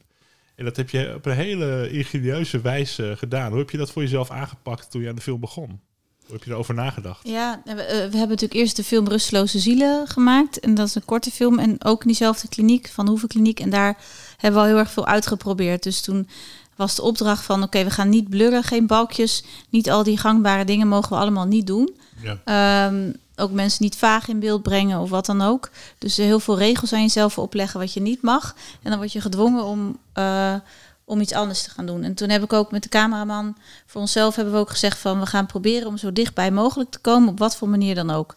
En 0.55 0.65
dat 0.65 0.75
heb 0.75 0.89
je 0.89 1.13
op 1.15 1.25
een 1.25 1.35
hele 1.35 1.89
ingenieuze 1.91 2.61
wijze 2.61 3.13
gedaan. 3.17 3.49
Hoe 3.49 3.59
heb 3.59 3.69
je 3.69 3.77
dat 3.77 3.91
voor 3.91 4.01
jezelf 4.01 4.31
aangepakt 4.31 4.91
toen 4.91 5.01
je 5.01 5.09
aan 5.09 5.15
de 5.15 5.21
film 5.21 5.39
begon? 5.39 5.79
Hoe 6.25 6.33
heb 6.35 6.43
je 6.43 6.51
erover 6.51 6.73
nagedacht? 6.73 7.27
Ja, 7.27 7.61
we, 7.65 7.71
eh, 7.71 7.97
hebben 7.97 8.13
natuurlijk 8.13 8.53
eerst 8.53 8.75
de 8.75 8.83
film 8.83 9.07
Rusteloze 9.07 9.59
Zielen 9.59 10.07
gemaakt. 10.07 10.59
En 10.59 10.75
dat 10.75 10.87
is 10.87 10.95
een 10.95 11.05
korte 11.05 11.31
film. 11.31 11.59
En 11.59 11.83
ook 11.83 12.01
in 12.01 12.07
diezelfde 12.07 12.47
kliniek, 12.47 12.87
Van 12.87 13.05
de 13.05 13.11
Hoeven 13.11 13.29
Kliniek. 13.29 13.59
En 13.59 13.69
daar 13.69 13.97
hebben 14.37 14.61
we 14.61 14.67
al 14.67 14.73
heel 14.73 14.81
erg 14.81 14.91
veel 14.91 15.07
uitgeprobeerd. 15.07 15.83
Dus 15.83 16.01
toen 16.01 16.27
was 16.75 16.95
de 16.95 17.01
opdracht 17.01 17.43
van... 17.43 17.63
oké, 17.63 17.83
we 17.83 17.89
gaan 17.89 18.09
niet 18.09 18.29
blurren, 18.29 18.63
geen 18.63 18.87
balkjes. 18.87 19.43
Niet 19.69 19.91
al 19.91 20.03
die 20.03 20.17
gangbare 20.17 20.65
dingen 20.65 20.87
mogen 20.87 21.09
we 21.09 21.15
allemaal 21.15 21.45
niet 21.45 21.67
doen. 21.67 21.95
Ja. 22.21 22.39
Ehm, 22.45 23.11
ook 23.35 23.51
mensen 23.51 23.83
niet 23.83 23.95
vaag 23.95 24.27
in 24.27 24.39
beeld 24.39 24.61
brengen 24.63 24.99
of 24.99 25.09
wat 25.09 25.25
dan 25.25 25.41
ook. 25.41 25.69
Dus 25.97 26.17
heel 26.17 26.39
veel 26.39 26.57
regels 26.57 26.93
aan 26.93 27.01
jezelf 27.01 27.37
opleggen 27.37 27.79
wat 27.79 27.93
je 27.93 28.01
niet 28.01 28.21
mag. 28.21 28.55
En 28.81 28.89
dan 28.89 28.99
word 28.99 29.11
je 29.11 29.21
gedwongen 29.21 29.63
om, 29.63 29.97
eh, 30.13 30.55
om 31.03 31.21
iets 31.21 31.33
anders 31.33 31.63
te 31.63 31.69
gaan 31.69 31.85
doen. 31.85 32.03
En 32.03 32.13
toen 32.13 32.29
heb 32.29 32.43
ik 32.43 32.53
ook 32.53 32.71
met 32.71 32.83
de 32.83 32.89
cameraman 32.89 33.57
voor 33.85 34.01
onszelf 34.01 34.35
hebben 34.35 34.53
we 34.53 34.59
ook 34.59 34.69
gezegd 34.69 34.97
van 34.97 35.19
we 35.19 35.25
gaan 35.25 35.45
proberen 35.45 35.87
om 35.87 35.97
zo 35.97 36.13
dichtbij 36.13 36.51
mogelijk 36.51 36.89
te 36.89 36.99
komen, 36.99 37.29
op 37.29 37.39
wat 37.39 37.55
voor 37.55 37.69
manier 37.69 37.95
dan 37.95 38.11
ook. 38.11 38.35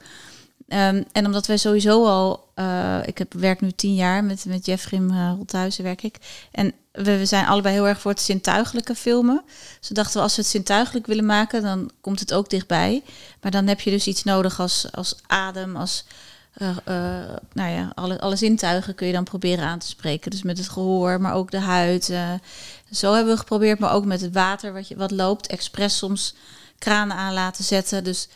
Ehm, 0.68 1.02
en 1.12 1.26
omdat 1.26 1.46
wij 1.46 1.56
sowieso 1.56 2.06
al, 2.06 2.48
eh, 2.54 2.98
ik 3.04 3.18
heb, 3.18 3.32
werk 3.32 3.60
nu 3.60 3.70
tien 3.70 3.94
jaar 3.94 4.24
met, 4.24 4.44
met 4.44 4.66
Jeffrey 4.66 5.00
uh, 5.00 5.32
Rothuizen 5.38 5.84
werk 5.84 6.02
ik. 6.02 6.16
En 6.50 6.72
we, 6.92 7.26
zijn 7.26 7.46
allebei 7.46 7.74
heel 7.74 7.88
erg 7.88 8.00
voor 8.00 8.10
het 8.10 8.20
zintuigelijke 8.20 8.94
filmen. 8.94 9.42
Dus 9.80 9.88
dachten 9.88 10.16
we, 10.16 10.22
als 10.22 10.36
we 10.36 10.42
het 10.42 10.50
zintuigelijk 10.50 11.06
willen 11.06 11.26
maken, 11.26 11.62
dan 11.62 11.90
komt 12.00 12.20
het 12.20 12.34
ook 12.34 12.50
dichtbij. 12.50 13.02
Maar 13.40 13.50
dan 13.50 13.66
heb 13.66 13.80
je 13.80 13.90
dus 13.90 14.06
iets 14.06 14.24
nodig 14.24 14.60
als, 14.60 14.92
als 14.92 15.16
adem, 15.26 15.76
als 15.76 16.04
uh, 16.58 16.76
nou 17.52 17.70
ja, 17.70 17.92
alle, 17.94 18.20
alle 18.20 18.36
zintuigen 18.36 18.94
kun 18.94 19.06
je 19.06 19.12
dan 19.12 19.24
proberen 19.24 19.64
aan 19.64 19.78
te 19.78 19.86
spreken. 19.86 20.30
Dus 20.30 20.42
met 20.42 20.58
het 20.58 20.68
gehoor, 20.68 21.20
maar 21.20 21.34
ook 21.34 21.50
de 21.50 21.60
huid. 21.60 22.04
Zo 22.90 23.14
hebben 23.14 23.32
we 23.32 23.38
geprobeerd, 23.38 23.78
maar 23.78 23.92
ook 23.92 24.04
met 24.04 24.20
het 24.20 24.34
water 24.34 24.72
wat, 24.72 24.88
je, 24.88 24.96
wat 24.96 25.10
loopt. 25.10 25.46
Expres 25.46 25.96
soms 25.96 26.34
kranen 26.78 27.16
aan 27.16 27.32
laten 27.32 27.64
zetten. 27.64 28.04
Dus 28.04 28.28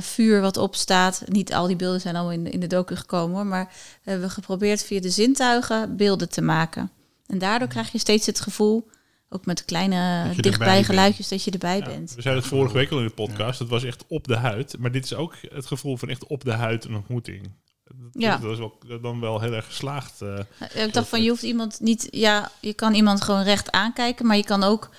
vuur 0.00 0.40
wat 0.40 0.56
opstaat. 0.56 1.22
Niet 1.26 1.54
al 1.54 1.66
die 1.66 1.76
beelden 1.76 2.00
zijn 2.00 2.16
allemaal 2.16 2.32
in 2.32 2.44
de, 2.44 2.50
in 2.50 2.60
de 2.60 2.66
docu 2.66 2.96
gekomen 2.96 3.36
hoor. 3.36 3.46
Maar 3.46 3.72
we 4.02 4.10
hebben 4.10 4.30
geprobeerd 4.30 4.84
via 4.84 5.00
de 5.00 5.10
zintuigen 5.10 5.96
beelden 5.96 6.28
te 6.28 6.42
maken. 6.42 6.90
En 7.26 7.38
daardoor 7.38 7.68
krijg 7.68 7.92
je 7.92 7.98
steeds 7.98 8.26
het 8.26 8.40
gevoel, 8.40 8.88
ook 9.28 9.46
met 9.46 9.64
kleine 9.64 10.32
dichtbij 10.36 10.84
geluidjes, 10.84 11.28
dat 11.28 11.44
je 11.44 11.50
erbij 11.50 11.78
ja, 11.78 11.84
bent. 11.84 12.14
We 12.14 12.22
zeiden 12.22 12.42
het 12.42 12.52
vorige 12.52 12.74
week 12.74 12.90
al 12.90 12.98
in 12.98 13.06
de 13.06 13.10
podcast, 13.10 13.58
het 13.58 13.68
was 13.68 13.84
echt 13.84 14.04
op 14.08 14.28
de 14.28 14.36
huid. 14.36 14.78
Maar 14.78 14.92
dit 14.92 15.04
is 15.04 15.14
ook 15.14 15.34
het 15.48 15.66
gevoel 15.66 15.96
van 15.96 16.08
echt 16.08 16.26
op 16.26 16.44
de 16.44 16.52
huid 16.52 16.84
een 16.84 16.94
ontmoeting. 16.94 17.50
Dat, 17.84 18.22
ja. 18.22 18.36
dat 18.36 18.52
is 18.52 18.58
wel, 18.58 18.78
dan 19.02 19.20
wel 19.20 19.40
heel 19.40 19.52
erg 19.52 19.66
geslaagd. 19.66 20.22
Uh, 20.22 20.38
ik 20.74 20.92
dacht 20.92 21.08
van, 21.08 21.22
je 21.22 21.28
hoeft 21.28 21.42
iemand 21.42 21.80
niet... 21.80 22.08
Ja, 22.10 22.50
je 22.60 22.72
kan 22.72 22.94
iemand 22.94 23.22
gewoon 23.22 23.42
recht 23.42 23.70
aankijken, 23.72 24.26
maar 24.26 24.36
je 24.36 24.44
kan 24.44 24.62
ook... 24.62 24.90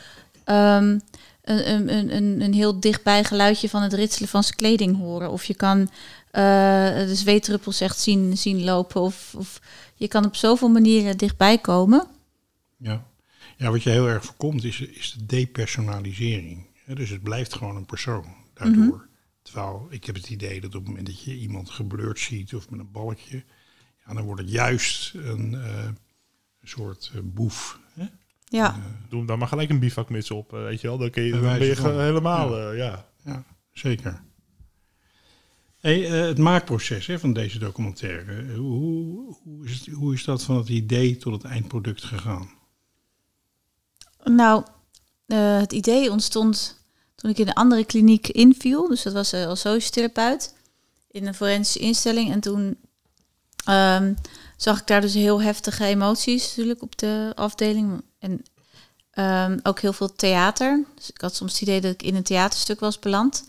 Um, 0.45 1.01
een, 1.50 1.94
een, 1.94 2.15
een, 2.15 2.41
een 2.41 2.53
heel 2.53 2.79
dichtbij 2.79 3.24
geluidje 3.24 3.70
van 3.70 3.82
het 3.82 3.94
ritselen 3.94 4.29
van 4.29 4.44
zijn 4.44 4.56
kleding 4.56 4.98
horen. 4.98 5.32
Of 5.32 5.44
je 5.44 5.56
kan 5.56 5.79
uh, 5.79 5.88
de 6.96 7.15
zweetdruppels 7.15 7.82
echt 7.82 8.00
zien, 8.00 8.38
zien 8.38 8.63
lopen. 8.63 9.01
Of, 9.01 9.34
of 9.38 9.62
je 9.96 10.08
kan 10.08 10.25
op 10.25 10.36
zoveel 10.36 10.70
manieren 10.70 11.18
dichtbij 11.18 11.58
komen. 11.58 12.08
Ja. 12.77 13.06
ja, 13.58 13.72
wat 13.72 13.84
je 13.84 13.89
heel 13.89 14.08
erg 14.08 14.25
voorkomt 14.25 14.63
is, 14.63 14.82
is 14.82 15.15
de 15.18 15.25
depersonalisering. 15.25 16.68
Dus 16.86 17.10
het 17.10 17.24
blijft 17.24 17.53
gewoon 17.53 17.75
een 17.75 17.86
persoon 17.86 18.25
daardoor. 18.53 18.84
Mm 18.84 18.89
-hmm. 18.89 19.08
Terwijl 19.41 19.88
ik 19.89 20.06
heb 20.06 20.15
het 20.15 20.29
idee 20.29 20.62
dat 20.62 20.75
op 20.75 20.79
het 20.79 20.88
moment 20.88 21.06
dat 21.06 21.24
je 21.24 21.38
iemand 21.38 21.70
geblurred 21.70 22.20
ziet 22.20 22.56
of 22.56 22.70
met 22.70 22.79
een 22.79 22.91
balkje, 22.91 23.44
ja, 24.06 24.13
dan 24.13 24.24
wordt 24.24 24.41
het 24.41 24.51
juist 24.51 25.13
een, 25.13 25.53
uh, 25.53 25.86
een 26.62 26.68
soort 26.68 27.12
uh, 27.15 27.22
boef. 27.24 27.79
Hè? 27.94 28.06
Ja. 28.50 28.75
Uh, 28.75 28.84
Doe 29.10 29.25
dan 29.25 29.39
maar 29.39 29.48
gelijk 29.48 29.70
een 29.70 29.79
bivakmuts 29.79 30.32
op, 30.32 30.51
weet 30.51 30.82
je 30.82 30.88
wel. 30.88 30.98
Dan, 30.98 31.10
kun 31.10 31.24
je, 31.24 31.32
dan 31.32 31.41
ben 31.41 31.65
je 31.65 31.75
van, 31.75 32.00
helemaal, 32.00 32.58
ja. 32.58 32.72
ja. 32.72 33.06
ja. 33.25 33.44
zeker. 33.72 34.22
Hey, 35.79 36.00
het 36.00 36.38
maakproces 36.38 37.08
hè, 37.08 37.20
van 37.20 37.34
deze 37.34 37.60
documentaire, 37.60 38.56
hoe, 38.56 39.36
hoe, 39.44 39.65
is 39.65 39.79
het, 39.79 39.96
hoe 39.96 40.13
is 40.13 40.24
dat 40.24 40.44
van 40.44 40.58
het 40.58 40.70
idee 40.70 41.18
tot 41.18 41.34
het 41.34 41.51
eindproduct 41.51 42.03
gegaan? 42.03 42.50
Nou, 44.24 44.63
het 45.36 45.74
idee 45.74 46.12
ontstond 46.12 46.84
toen 47.15 47.29
ik 47.29 47.38
in 47.38 47.48
een 47.48 47.53
andere 47.53 47.86
kliniek 47.86 48.27
inviel. 48.27 48.88
Dus 48.88 49.03
dat 49.03 49.13
was 49.13 49.34
als 49.34 49.60
sociotherapeut 49.60 50.56
in 51.12 51.27
een 51.27 51.34
forensische 51.34 51.79
instelling. 51.79 52.32
En 52.32 52.39
toen 52.39 52.77
um, 53.70 54.15
zag 54.58 54.79
ik 54.79 54.88
daar 54.88 55.01
dus 55.01 55.13
heel 55.13 55.41
heftige 55.41 55.86
emoties 55.86 56.48
natuurlijk 56.48 56.82
op 56.82 56.98
de 56.98 57.32
afdeling. 57.36 58.03
En 58.20 58.44
um, 59.14 59.60
ook 59.64 59.80
heel 59.80 59.94
veel 59.94 60.16
theater. 60.16 60.84
Dus 60.96 61.10
ik 61.10 61.22
had 61.22 61.36
soms 61.36 61.52
het 61.52 61.62
idee 61.62 61.82
dat 61.82 61.92
ik 61.92 62.04
in 62.04 62.16
een 62.16 62.24
theaterstuk 62.24 62.80
was 62.80 63.00
beland. 63.00 63.44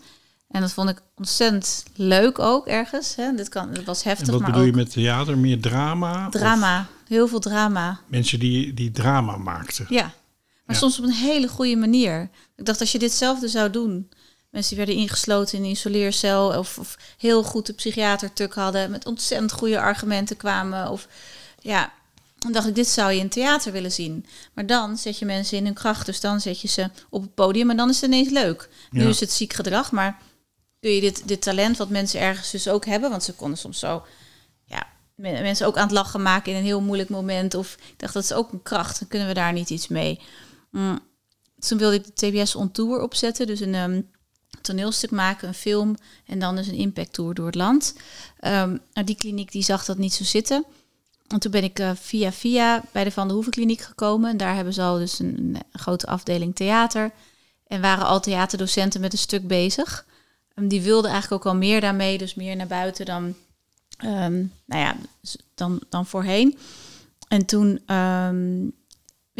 En 0.51 0.61
dat 0.61 0.71
vond 0.71 0.89
ik 0.89 1.01
ontzettend 1.15 1.83
leuk 1.95 2.39
ook 2.39 2.67
ergens. 2.67 3.15
Hè. 3.15 3.35
Dit 3.35 3.49
kan, 3.49 3.73
dat 3.73 3.83
was 3.83 4.03
heftig. 4.03 4.27
En 4.27 4.33
wat 4.33 4.41
maar 4.41 4.51
bedoel 4.51 4.67
ook 4.67 4.71
je 4.71 4.81
met 4.81 4.91
theater? 4.91 5.37
Meer 5.37 5.61
drama? 5.61 6.29
Drama, 6.29 6.87
heel 7.07 7.27
veel 7.27 7.39
drama. 7.39 7.99
Mensen 8.07 8.39
die, 8.39 8.73
die 8.73 8.91
drama 8.91 9.37
maakten. 9.37 9.85
Ja, 9.89 10.03
maar 10.65 10.75
ja. 10.75 10.81
soms 10.81 10.99
op 10.99 11.05
een 11.05 11.11
hele 11.11 11.47
goede 11.47 11.75
manier. 11.75 12.29
Ik 12.55 12.65
dacht, 12.65 12.79
als 12.79 12.91
je 12.91 12.99
ditzelfde 12.99 13.47
zou 13.47 13.69
doen. 13.69 14.09
Mensen 14.49 14.75
die 14.75 14.85
werden 14.85 15.03
ingesloten 15.03 15.57
in 15.57 15.63
een 15.63 15.69
isoleercel. 15.69 16.57
Of, 16.57 16.77
of 16.77 16.97
heel 17.17 17.43
goed 17.43 17.65
de 17.65 17.73
psychiater-tuk 17.73 18.53
hadden. 18.53 18.91
Met 18.91 19.05
ontzettend 19.05 19.51
goede 19.51 19.79
argumenten 19.79 20.37
kwamen. 20.37 20.89
Of 20.89 21.07
ja, 21.59 21.93
dan 22.41 22.51
dacht 22.51 22.67
ik, 22.67 22.75
dit 22.75 22.87
zou 22.87 23.11
je 23.11 23.19
in 23.19 23.29
theater 23.29 23.71
willen 23.71 23.91
zien. 23.91 24.25
Maar 24.53 24.65
dan 24.65 24.97
zet 24.97 25.17
je 25.19 25.25
mensen 25.25 25.57
in 25.57 25.65
hun 25.65 25.73
kracht. 25.73 26.05
Dus 26.05 26.19
dan 26.19 26.41
zet 26.41 26.61
je 26.61 26.67
ze 26.67 26.89
op 27.09 27.21
het 27.21 27.33
podium. 27.33 27.69
En 27.69 27.77
dan 27.77 27.89
is 27.89 27.95
het 28.01 28.05
ineens 28.11 28.29
leuk. 28.29 28.69
Nu 28.89 29.01
Ja. 29.01 29.09
is 29.09 29.19
het 29.19 29.31
ziek 29.31 29.53
gedrag. 29.53 29.91
Maar 29.91 30.17
kun 30.79 30.91
je 30.91 31.01
dit, 31.01 31.27
dit 31.27 31.41
talent 31.41 31.77
wat 31.77 31.89
mensen 31.89 32.19
ergens 32.19 32.51
dus 32.51 32.67
ook 32.67 32.85
hebben. 32.85 33.09
Want 33.09 33.23
ze 33.23 33.33
konden 33.33 33.57
soms 33.57 33.79
zo 33.79 34.05
ja, 34.65 34.87
men- 35.15 35.41
mensen 35.41 35.67
ook 35.67 35.77
aan 35.77 35.83
het 35.83 35.91
lachen 35.91 36.21
maken 36.21 36.51
in 36.51 36.57
een 36.57 36.63
heel 36.63 36.81
moeilijk 36.81 37.09
moment. 37.09 37.53
Of 37.55 37.73
ik 37.73 37.99
dacht, 37.99 38.13
dat 38.13 38.23
is 38.23 38.33
ook 38.33 38.51
een 38.51 38.63
kracht. 38.63 38.99
Dan 38.99 39.07
kunnen 39.07 39.27
we 39.27 39.33
daar 39.33 39.53
niet 39.53 39.69
iets 39.69 39.87
mee. 39.87 40.19
Mm. 40.71 40.99
Toen 41.59 41.77
wilde 41.77 41.95
ik 41.95 42.05
de 42.05 42.13
TBS 42.13 42.55
on 42.55 42.71
tour 42.71 43.01
opzetten. 43.01 43.47
Dus 43.47 43.59
een 43.59 43.75
ehm, 43.75 44.01
toneelstuk 44.61 45.11
maken, 45.11 45.47
een 45.47 45.53
film. 45.53 45.95
En 46.25 46.39
dan 46.39 46.55
dus 46.55 46.67
een 46.67 46.73
impact 46.75 47.13
tour 47.13 47.33
door 47.33 47.45
het 47.45 47.55
land. 47.55 47.93
Nou, 48.39 48.79
die 49.05 49.15
kliniek 49.15 49.51
die 49.51 49.63
zag 49.63 49.85
dat 49.85 49.97
niet 49.97 50.13
zo 50.13 50.23
zitten. 50.23 50.65
En 51.31 51.39
toen 51.39 51.51
ben 51.51 51.63
ik 51.63 51.79
eh, 51.79 51.91
via 51.95 52.31
via 52.31 52.83
bij 52.91 53.03
de 53.03 53.11
Van 53.11 53.25
der 53.25 53.33
Hoeven 53.35 53.51
kliniek 53.53 53.81
gekomen. 53.81 54.29
En 54.29 54.37
daar 54.37 54.55
hebben 54.55 54.73
ze 54.73 54.81
al 54.81 54.97
dus 54.97 55.19
een, 55.19 55.57
grote 55.71 56.07
afdeling 56.07 56.55
theater. 56.55 57.11
En 57.67 57.81
waren 57.81 58.05
al 58.05 58.19
theaterdocenten 58.19 59.01
met 59.01 59.13
een 59.13 59.19
stuk 59.19 59.47
bezig. 59.47 60.05
En 60.55 60.67
die 60.67 60.81
wilden 60.81 61.11
eigenlijk 61.11 61.45
ook 61.45 61.53
al 61.53 61.59
meer 61.59 61.81
daarmee. 61.81 62.17
Dus 62.17 62.35
meer 62.35 62.55
naar 62.55 62.67
buiten 62.67 63.05
dan, 63.05 63.35
ehm, 63.97 64.33
nou 64.65 64.81
ja, 64.81 64.95
s- 65.21 65.37
dan, 65.55 65.81
dan 65.89 66.05
voorheen. 66.05 66.57
En 67.27 67.45
toen 67.45 67.79
ehm, 67.85 68.67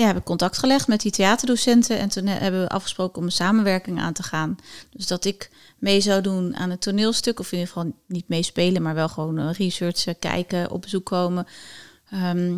ja, 0.02 0.08
heb 0.08 0.18
ik 0.18 0.24
contact 0.24 0.58
gelegd 0.58 0.88
met 0.88 1.02
die 1.02 1.12
theaterdocenten. 1.12 2.00
En 2.00 2.10
toen 2.10 2.26
he- 2.26 2.38
hebben 2.40 2.62
we 2.62 2.70
afgesproken 2.70 3.18
om 3.18 3.24
een 3.24 3.32
samenwerking 3.32 4.00
aan 4.00 4.14
te 4.14 4.24
gaan. 4.24 4.56
Dus 4.90 5.08
dat 5.08 5.26
ik 5.26 5.50
mee 5.78 6.02
zou 6.02 6.22
doen 6.22 6.56
aan 6.56 6.70
het 6.70 6.82
toneelstuk. 6.82 7.40
Of 7.40 7.52
in 7.52 7.58
ieder 7.58 7.74
geval 7.74 7.94
niet 8.08 8.28
meespelen, 8.28 8.82
maar 8.82 8.94
wel 8.94 9.10
gewoon 9.10 9.38
eh, 9.40 9.54
researchen, 9.54 10.20
kijken, 10.20 10.72
op 10.72 10.82
bezoek 10.82 11.06
komen. 11.06 11.48
Ehm, 12.10 12.58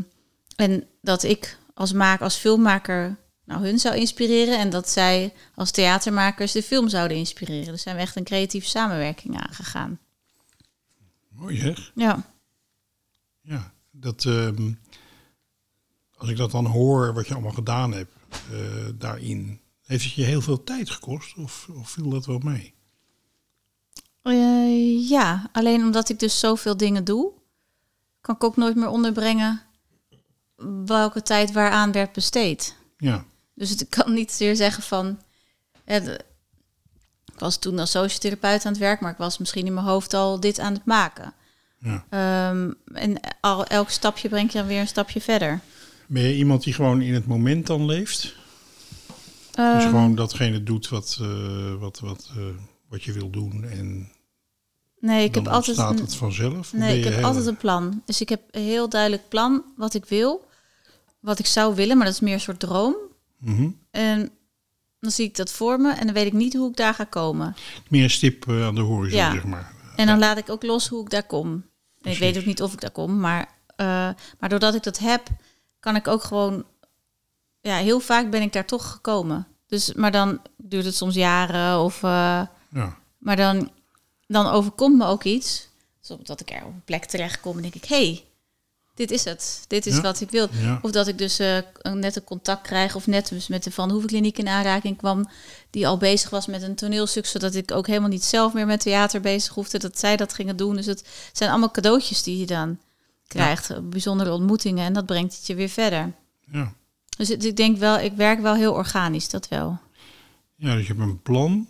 en 0.56 0.88
dat 1.02 1.24
ik 1.24 1.58
als 1.74 1.94
maak, 1.94 2.22
als 2.22 2.36
filmmaker 2.36 3.18
nou, 3.46 3.66
hun 3.66 3.80
zou 3.80 3.96
inspireren. 3.96 4.60
En 4.60 4.70
dat 4.70 4.90
zij 4.90 5.34
als 5.56 5.72
theatermakers 5.72 6.52
de 6.52 6.64
film 6.64 6.90
zouden 6.90 7.18
inspireren. 7.18 7.72
Dus 7.72 7.82
zijn 7.82 7.96
we 7.96 8.02
echt 8.02 8.16
een 8.16 8.24
creatieve 8.24 8.68
samenwerking 8.68 9.42
aangegaan. 9.42 10.00
Mooi 11.30 11.58
zeg. 11.58 11.92
Ja. 11.96 12.24
Ja, 13.42 13.74
dat, 13.92 14.26
ehm, 14.26 14.72
als 16.24 16.32
ik 16.32 16.38
dat 16.38 16.52
dan 16.52 16.66
hoor, 16.66 17.14
wat 17.14 17.28
je 17.28 17.34
allemaal 17.34 17.52
gedaan 17.52 17.94
hebt 17.94 18.12
eh, 18.52 18.60
daarin, 18.96 19.60
heeft 19.86 20.04
het 20.04 20.14
je 20.14 20.24
heel 20.24 20.42
veel 20.42 20.64
tijd 20.64 20.90
gekost 20.90 21.38
of, 21.38 21.68
of 21.80 21.90
viel 21.90 22.10
dat 22.10 22.26
wel 22.26 22.38
mee? 22.40 22.74
Eh, 24.22 25.10
ja, 25.10 25.50
alleen 25.52 25.82
omdat 25.84 26.10
ik 26.10 26.20
dus 26.20 26.40
zoveel 26.40 26.78
dingen 26.78 27.04
doe, 27.04 27.32
kan 28.22 28.36
ik 28.36 28.44
ook 28.44 28.56
nooit 28.58 28.76
meer 28.76 28.88
onderbrengen 28.88 29.62
welke 30.86 31.22
tijd 31.22 31.52
waaraan 31.52 31.92
werd 31.92 32.14
besteed. 32.14 32.76
Ja, 32.98 33.26
Dus 33.54 33.70
het- 33.70 33.82
ik 33.82 33.90
kan 33.90 34.14
niet 34.14 34.32
zeer 34.32 34.56
zeggen 34.56 34.84
van. 34.84 35.20
ik 35.86 37.40
was 37.40 37.58
toen 37.58 37.80
als 37.80 37.92
sociotherapeut 37.92 38.66
aan 38.66 38.72
het 38.72 38.82
werk, 38.82 39.00
maar 39.02 39.12
ik 39.12 39.18
was 39.18 39.38
misschien 39.38 39.66
in 39.66 39.74
mijn 39.74 39.86
hoofd 39.86 40.14
al 40.14 40.40
dit 40.40 40.60
aan 40.60 40.74
het 40.74 40.86
maken. 40.86 41.34
ja. 41.80 42.06
Ehm, 42.10 42.72
en 42.94 43.20
al, 43.42 43.66
elk 43.66 43.90
stapje 43.90 44.30
brengt 44.30 44.52
je 44.52 44.58
dan 44.60 44.68
weer 44.68 44.80
een 44.80 44.88
stapje 44.88 45.22
verder. 45.22 45.60
Ben 46.08 46.24
je 46.24 46.36
iemand 46.36 46.64
die 46.64 46.74
gewoon 46.74 47.02
in 47.02 47.14
het 47.14 47.26
moment 47.28 47.68
dan 47.68 47.86
leeft? 47.86 48.22
dus 48.22 48.36
Ehm, 49.66 49.80
gewoon 49.82 50.16
datgene 50.16 50.64
doet 50.64 50.90
wat, 50.90 51.18
eh, 51.22 51.74
wat, 51.80 52.00
wat, 52.00 52.32
eh, 52.38 52.44
wat 52.90 53.04
je 53.04 53.12
wil 53.12 53.30
doen 53.30 53.64
en 53.64 54.12
nee, 55.00 55.24
ik 55.24 55.36
heb 55.36 55.48
altijd. 55.48 55.78
een- 55.78 55.98
het 55.98 56.16
vanzelf? 56.16 56.74
Nee, 56.74 56.98
ik 56.98 57.04
heb 57.04 57.24
altijd 57.24 57.46
een 57.46 57.58
plan. 57.58 58.02
Dus 58.06 58.22
ik 58.22 58.30
heb 58.30 58.42
een 58.52 58.62
heel 58.64 58.90
duidelijk 58.90 59.30
plan 59.30 59.64
wat 59.78 59.94
ik 59.94 60.06
wil. 60.06 60.52
wat 61.20 61.40
ik 61.40 61.46
zou 61.46 61.76
willen, 61.76 61.98
maar 61.98 62.06
dat 62.06 62.16
is 62.16 62.20
meer 62.22 62.34
een 62.34 62.40
soort 62.40 62.60
droom. 62.60 62.96
Mhm. 63.38 63.70
En 63.92 64.30
dan 65.00 65.12
zie 65.12 65.26
ik 65.26 65.36
dat 65.36 65.52
voor 65.52 65.80
me 65.80 65.92
en 65.94 66.06
dan 66.06 66.14
weet 66.14 66.26
ik 66.26 66.34
niet 66.34 66.54
hoe 66.54 66.70
ik 66.70 66.76
daar 66.76 66.94
ga 66.94 67.04
komen. 67.04 67.56
Meer 67.90 68.04
een 68.04 68.10
stip 68.10 68.48
eh, 68.48 68.66
aan 68.66 68.76
de 68.76 68.82
horizon, 68.82 69.18
Ja. 69.20 69.32
zeg 69.32 69.44
maar. 69.44 69.74
En 69.96 70.08
dan 70.08 70.20
laat 70.20 70.38
ik 70.38 70.50
ook 70.50 70.64
los 70.64 70.88
hoe 70.88 71.02
ik 71.04 71.10
daar 71.10 71.26
kom. 71.26 71.66
En 72.02 72.12
ik 72.12 72.18
weet 72.18 72.38
ook 72.38 72.46
niet 72.46 72.62
of 72.62 72.74
ik 72.74 72.82
daar 72.82 72.92
kom, 72.92 73.20
maar, 73.20 73.50
maar 74.40 74.50
doordat 74.50 74.76
ik 74.76 74.84
dat 74.84 75.00
heb, 75.00 75.28
kan 75.84 75.96
ik 75.96 76.08
ook 76.08 76.24
gewoon... 76.24 76.66
Ja, 77.62 77.76
heel 77.78 78.00
vaak 78.00 78.30
ben 78.30 78.42
ik 78.42 78.54
daar 78.54 78.66
toch 78.66 78.92
gekomen. 78.92 79.48
Dus, 79.68 79.94
maar 79.94 80.12
dan 80.12 80.42
duurt 80.58 80.86
het 80.86 80.96
soms 80.96 81.16
jaren 81.16 81.80
of... 81.80 82.04
eh, 82.04 82.42
Ja. 82.70 82.98
maar 83.18 83.36
dan, 83.36 83.72
dan 84.28 84.48
overkomt 84.48 84.98
me 84.98 85.06
ook 85.06 85.24
iets. 85.24 85.68
Zodat 86.00 86.40
ik 86.40 86.52
er 86.52 86.64
op 86.66 86.74
een 86.74 86.82
plek 86.86 87.06
terecht 87.06 87.40
kom 87.40 87.56
en 87.56 87.62
denk 87.62 87.76
ik... 87.76 87.86
hey, 87.86 88.24
dit 88.96 89.12
is 89.12 89.24
het. 89.24 89.66
Dit 89.68 89.86
is 89.86 89.96
Ja. 89.96 90.02
wat 90.02 90.22
ik 90.22 90.30
wil. 90.32 90.48
Ja. 90.52 90.80
Of 90.82 90.92
dat 90.92 91.08
ik 91.08 91.18
dus 91.18 91.40
een- 91.40 92.00
net 92.00 92.16
een 92.16 92.24
contact 92.24 92.62
krijg... 92.62 92.96
of 92.96 93.08
net 93.08 93.30
dus 93.30 93.48
met 93.48 93.64
de 93.64 93.72
Van 93.72 93.90
Hoevenkliniek 93.92 94.38
in 94.38 94.48
aanraking 94.48 94.98
kwam... 94.98 95.30
die 95.70 95.88
al 95.88 95.98
bezig 95.98 96.30
was 96.30 96.46
met 96.48 96.62
een 96.62 96.76
toneelstuk... 96.76 97.26
zodat 97.26 97.56
ik 97.56 97.72
ook 97.72 97.88
helemaal 97.88 98.10
niet 98.10 98.24
zelf 98.26 98.54
meer 98.54 98.66
met 98.66 98.80
theater 98.80 99.22
bezig 99.22 99.54
hoefde... 99.54 99.80
dat 99.80 100.00
zij 100.00 100.18
dat 100.18 100.34
gingen 100.34 100.58
doen. 100.58 100.76
Dus 100.76 100.86
het 100.86 101.08
zijn 101.34 101.50
allemaal 101.50 101.72
cadeautjes 101.72 102.24
die 102.24 102.38
je 102.40 102.46
dan 102.46 102.78
krijgt. 103.34 103.90
Bijzondere 103.90 104.32
ontmoetingen. 104.32 104.86
En 104.86 104.94
dat 104.94 105.06
brengt 105.06 105.36
het 105.36 105.48
je 105.48 105.56
weer 105.56 105.70
verder. 105.70 106.14
Ja. 106.52 106.74
Dus 107.18 107.28
het- 107.28 107.46
ik 107.46 107.56
denk 107.56 107.78
wel, 107.78 108.00
ik 108.00 108.14
werk 108.14 108.40
wel 108.42 108.56
heel 108.56 108.74
organisch, 108.74 109.30
dat 109.30 109.48
wel. 109.48 109.80
ja, 110.56 110.76
dus 110.76 110.88
je 110.88 110.94
hebt 110.94 111.06
een 111.06 111.22
plan, 111.22 111.68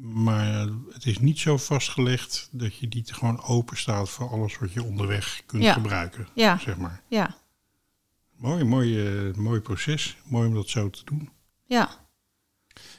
maar 0.00 0.66
het 0.92 1.06
is 1.06 1.18
niet 1.18 1.38
zo 1.38 1.56
vastgelegd 1.56 2.48
dat 2.52 2.76
je 2.76 2.86
niet 2.90 3.12
gewoon 3.12 3.42
open 3.42 3.76
staat 3.76 4.10
voor 4.10 4.28
alles 4.30 4.58
wat 4.58 4.72
je 4.72 4.82
onderweg 4.82 5.42
kunt 5.46 5.62
Ja. 5.62 5.72
gebruiken, 5.72 6.28
Ja, 6.34 6.58
zeg 6.58 6.76
maar. 6.76 7.02
ja, 7.08 7.36
Mooi, 8.36 8.64
mooi, 8.64 9.06
eh, 9.28 9.34
mooi 9.34 9.60
proces. 9.60 10.16
Mooi 10.24 10.48
om 10.48 10.54
dat 10.54 10.68
zo 10.68 10.90
te 10.90 11.04
doen. 11.04 11.30
ja. 11.64 12.02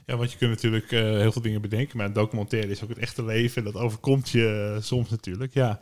Ja, 0.05 0.15
want 0.17 0.31
je 0.31 0.37
kunt 0.37 0.49
natuurlijk 0.51 0.91
eh, 0.91 0.99
heel 1.01 1.31
veel 1.31 1.41
dingen 1.41 1.61
bedenken, 1.61 1.97
maar 1.97 2.05
een 2.05 2.13
documentaire 2.13 2.71
is 2.71 2.83
ook 2.83 2.89
het 2.89 2.97
echte 2.97 3.25
leven. 3.25 3.63
Dat 3.63 3.75
overkomt 3.75 4.29
je 4.29 4.73
eh, 4.75 4.83
soms 4.83 5.09
natuurlijk, 5.09 5.53
ja. 5.53 5.79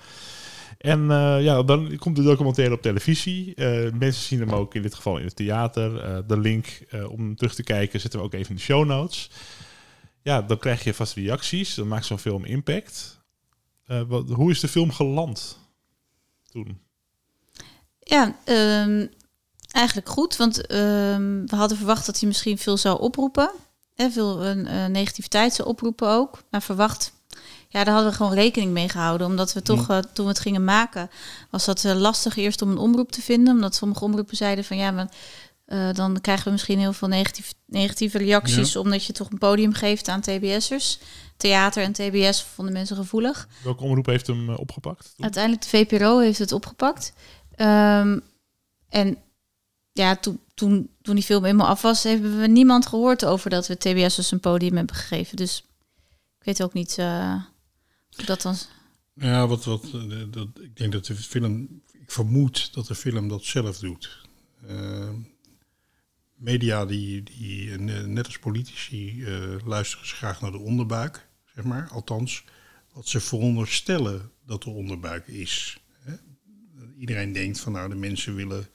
En 0.77 1.12
eh, 1.12 1.44
ja, 1.44 1.63
dan 1.63 1.98
komt 1.98 2.15
de 2.15 2.24
documentaire 2.24 2.74
op 2.74 2.82
televisie. 2.82 3.56
Eh, 3.56 3.92
mensen 3.92 4.24
zien 4.24 4.39
hem 4.39 4.53
ook 4.53 4.75
in 4.75 4.82
dit 4.82 4.96
geval 4.96 5.18
in 5.18 5.25
het 5.25 5.36
theater. 5.36 6.03
Eh, 6.03 6.18
de 6.27 6.38
link 6.38 6.86
om 7.10 7.36
terug 7.36 7.56
te 7.56 7.63
kijken 7.63 8.00
zetten 8.00 8.20
we 8.20 8.25
ook 8.25 8.34
even 8.34 8.50
in 8.50 8.56
de 8.56 8.62
show 8.62 8.86
notes. 8.86 9.30
Ja, 10.22 10.42
dan 10.42 10.58
krijg 10.58 10.84
je 10.84 10.94
vast 10.94 11.15
reacties. 11.15 11.75
Dan 11.75 11.88
maakt 11.88 12.06
zo'n 12.06 12.20
film 12.20 12.46
impact. 12.46 13.22
Wat, 14.08 14.30
hoe 14.30 14.51
is 14.51 14.60
de 14.60 14.68
film 14.68 14.92
geland 14.92 15.60
toen? 16.51 16.80
Ja, 18.00 18.36
ehm, 18.44 19.08
eigenlijk 19.72 20.10
goed. 20.10 20.38
Want 20.38 20.68
ehm, 20.68 21.46
we 21.46 21.56
hadden 21.56 21.77
verwacht 21.77 22.06
dat 22.06 22.20
hij 22.20 22.27
misschien 22.27 22.58
veel 22.58 22.77
zou 22.77 23.00
oproepen. 23.00 23.51
Hè, 23.96 24.10
veel 24.10 24.38
negativiteit 24.88 25.53
zou 25.53 25.68
oproepen 25.68 26.10
ook. 26.10 26.44
Maar 26.50 26.62
verwacht, 26.62 27.13
ja, 27.74 27.84
daar 27.84 27.94
hadden 27.94 28.12
we 28.12 28.18
gewoon 28.18 28.34
rekening 28.34 28.72
mee 28.72 28.89
gehouden. 28.89 29.27
Omdat 29.27 29.53
we 29.53 29.62
toch, 29.62 29.89
eh, 29.89 29.98
toen 29.98 30.25
we 30.25 30.32
het 30.32 30.39
gingen 30.39 30.63
maken, 30.63 31.10
was 31.50 31.65
dat 31.65 31.86
eh, 31.86 31.96
lastig 31.96 32.36
eerst 32.36 32.62
om 32.62 32.70
een 32.70 32.77
omroep 32.77 33.12
te 33.12 33.22
vinden. 33.22 33.53
Omdat 33.53 33.75
sommige 33.75 34.03
omroepen 34.03 34.38
zeiden 34.38 34.63
van 34.63 34.77
ja, 34.77 34.92
maar, 34.92 35.10
eh, 35.65 35.94
dan 35.94 36.22
krijgen 36.22 36.46
we 36.46 36.51
misschien 36.51 36.80
heel 36.80 36.94
veel 36.94 37.08
negatief, 37.08 37.53
negatieve 37.65 38.18
reacties. 38.18 38.75
Omdat 38.75 39.06
je 39.06 39.13
toch 39.13 39.32
een 39.32 39.38
podium 39.38 39.74
geeft 39.74 40.08
aan 40.08 40.22
TBS'ers. 40.22 41.00
Theater 41.38 41.84
en 41.84 41.92
TBS 41.92 42.44
vonden 42.44 42.74
mensen 42.74 42.96
gevoelig. 42.96 43.48
Welke 43.63 43.84
omroep 43.84 44.06
heeft 44.06 44.27
hem 44.27 44.50
opgepakt? 44.50 45.12
toen? 45.15 45.24
Uiteindelijk 45.24 45.63
de 45.63 45.70
VPRO 45.70 46.20
heeft 46.20 46.39
het 46.39 46.51
opgepakt. 46.51 47.13
Ehm, 47.56 48.20
en 48.89 49.18
ja, 49.92 50.15
toen, 50.15 50.39
toen, 50.53 50.89
toen 51.01 51.15
die 51.15 51.24
film 51.24 51.46
eenmaal 51.46 51.68
af 51.68 51.82
was, 51.82 52.03
hebben 52.03 52.39
we 52.39 52.48
niemand 52.48 52.88
gehoord 52.88 53.25
over 53.25 53.50
dat 53.50 53.68
we 53.68 53.77
TBS 53.77 54.15
dus 54.15 54.32
een 54.32 54.39
podium 54.39 54.75
hebben 54.75 54.96
gegeven. 54.96 55.36
Dus 55.36 55.63
ik 56.39 56.46
weet 56.46 56.63
ook 56.63 56.74
niet 56.74 56.98
dat 58.25 58.41
dan. 58.41 58.56
Ja, 59.13 59.47
wat, 59.47 59.63
wat, 59.63 59.84
eh, 59.84 60.23
dat, 60.30 60.47
ik 60.62 60.78
denk 60.78 60.91
dat 60.91 61.06
de 61.06 61.15
film, 61.15 61.82
ik 61.91 62.12
vermoed 62.12 62.73
dat 62.73 62.88
de 62.88 62.95
film 62.95 63.28
dat 63.28 63.43
zelf 63.43 63.80
doet. 63.80 64.21
Eh, 64.67 65.10
media, 66.43 66.86
die, 66.86 67.23
die 67.23 67.71
eh, 67.71 68.06
net 68.06 68.26
als 68.26 68.39
politici, 68.39 69.23
eh, 69.23 69.56
luisteren 69.65 70.08
ze 70.08 70.15
graag 70.15 70.41
naar 70.41 70.52
de 70.52 70.58
onderbuik, 70.58 71.28
zeg 71.56 71.63
maar. 71.63 71.89
Althans, 71.91 72.43
wat 72.93 73.08
ze 73.08 73.19
veronderstellen 73.19 74.32
dat 74.45 74.63
de 74.63 74.69
onderbuik 74.69 75.28
is. 75.28 75.78
Hè? 75.99 76.13
Iedereen 76.97 77.34
denkt 77.34 77.60
van, 77.60 77.71
nou, 77.71 77.89
de 77.89 77.95
mensen 77.95 78.36
willen 78.36 78.67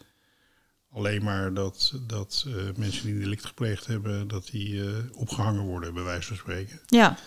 alleen 0.91 1.25
maar 1.25 1.55
dat, 1.55 1.93
dat 2.07 2.47
mensen 2.77 3.05
die 3.05 3.15
een 3.15 3.21
delict 3.21 3.45
gepleegd 3.45 3.87
hebben, 3.87 4.29
dat 4.29 4.47
die 4.47 4.85
eh, 4.85 4.97
opgehangen 5.13 5.63
worden, 5.63 5.95
bij 5.95 6.03
wijze 6.03 6.27
van 6.29 6.37
spreken 6.37 6.81
Ja, 6.87 7.19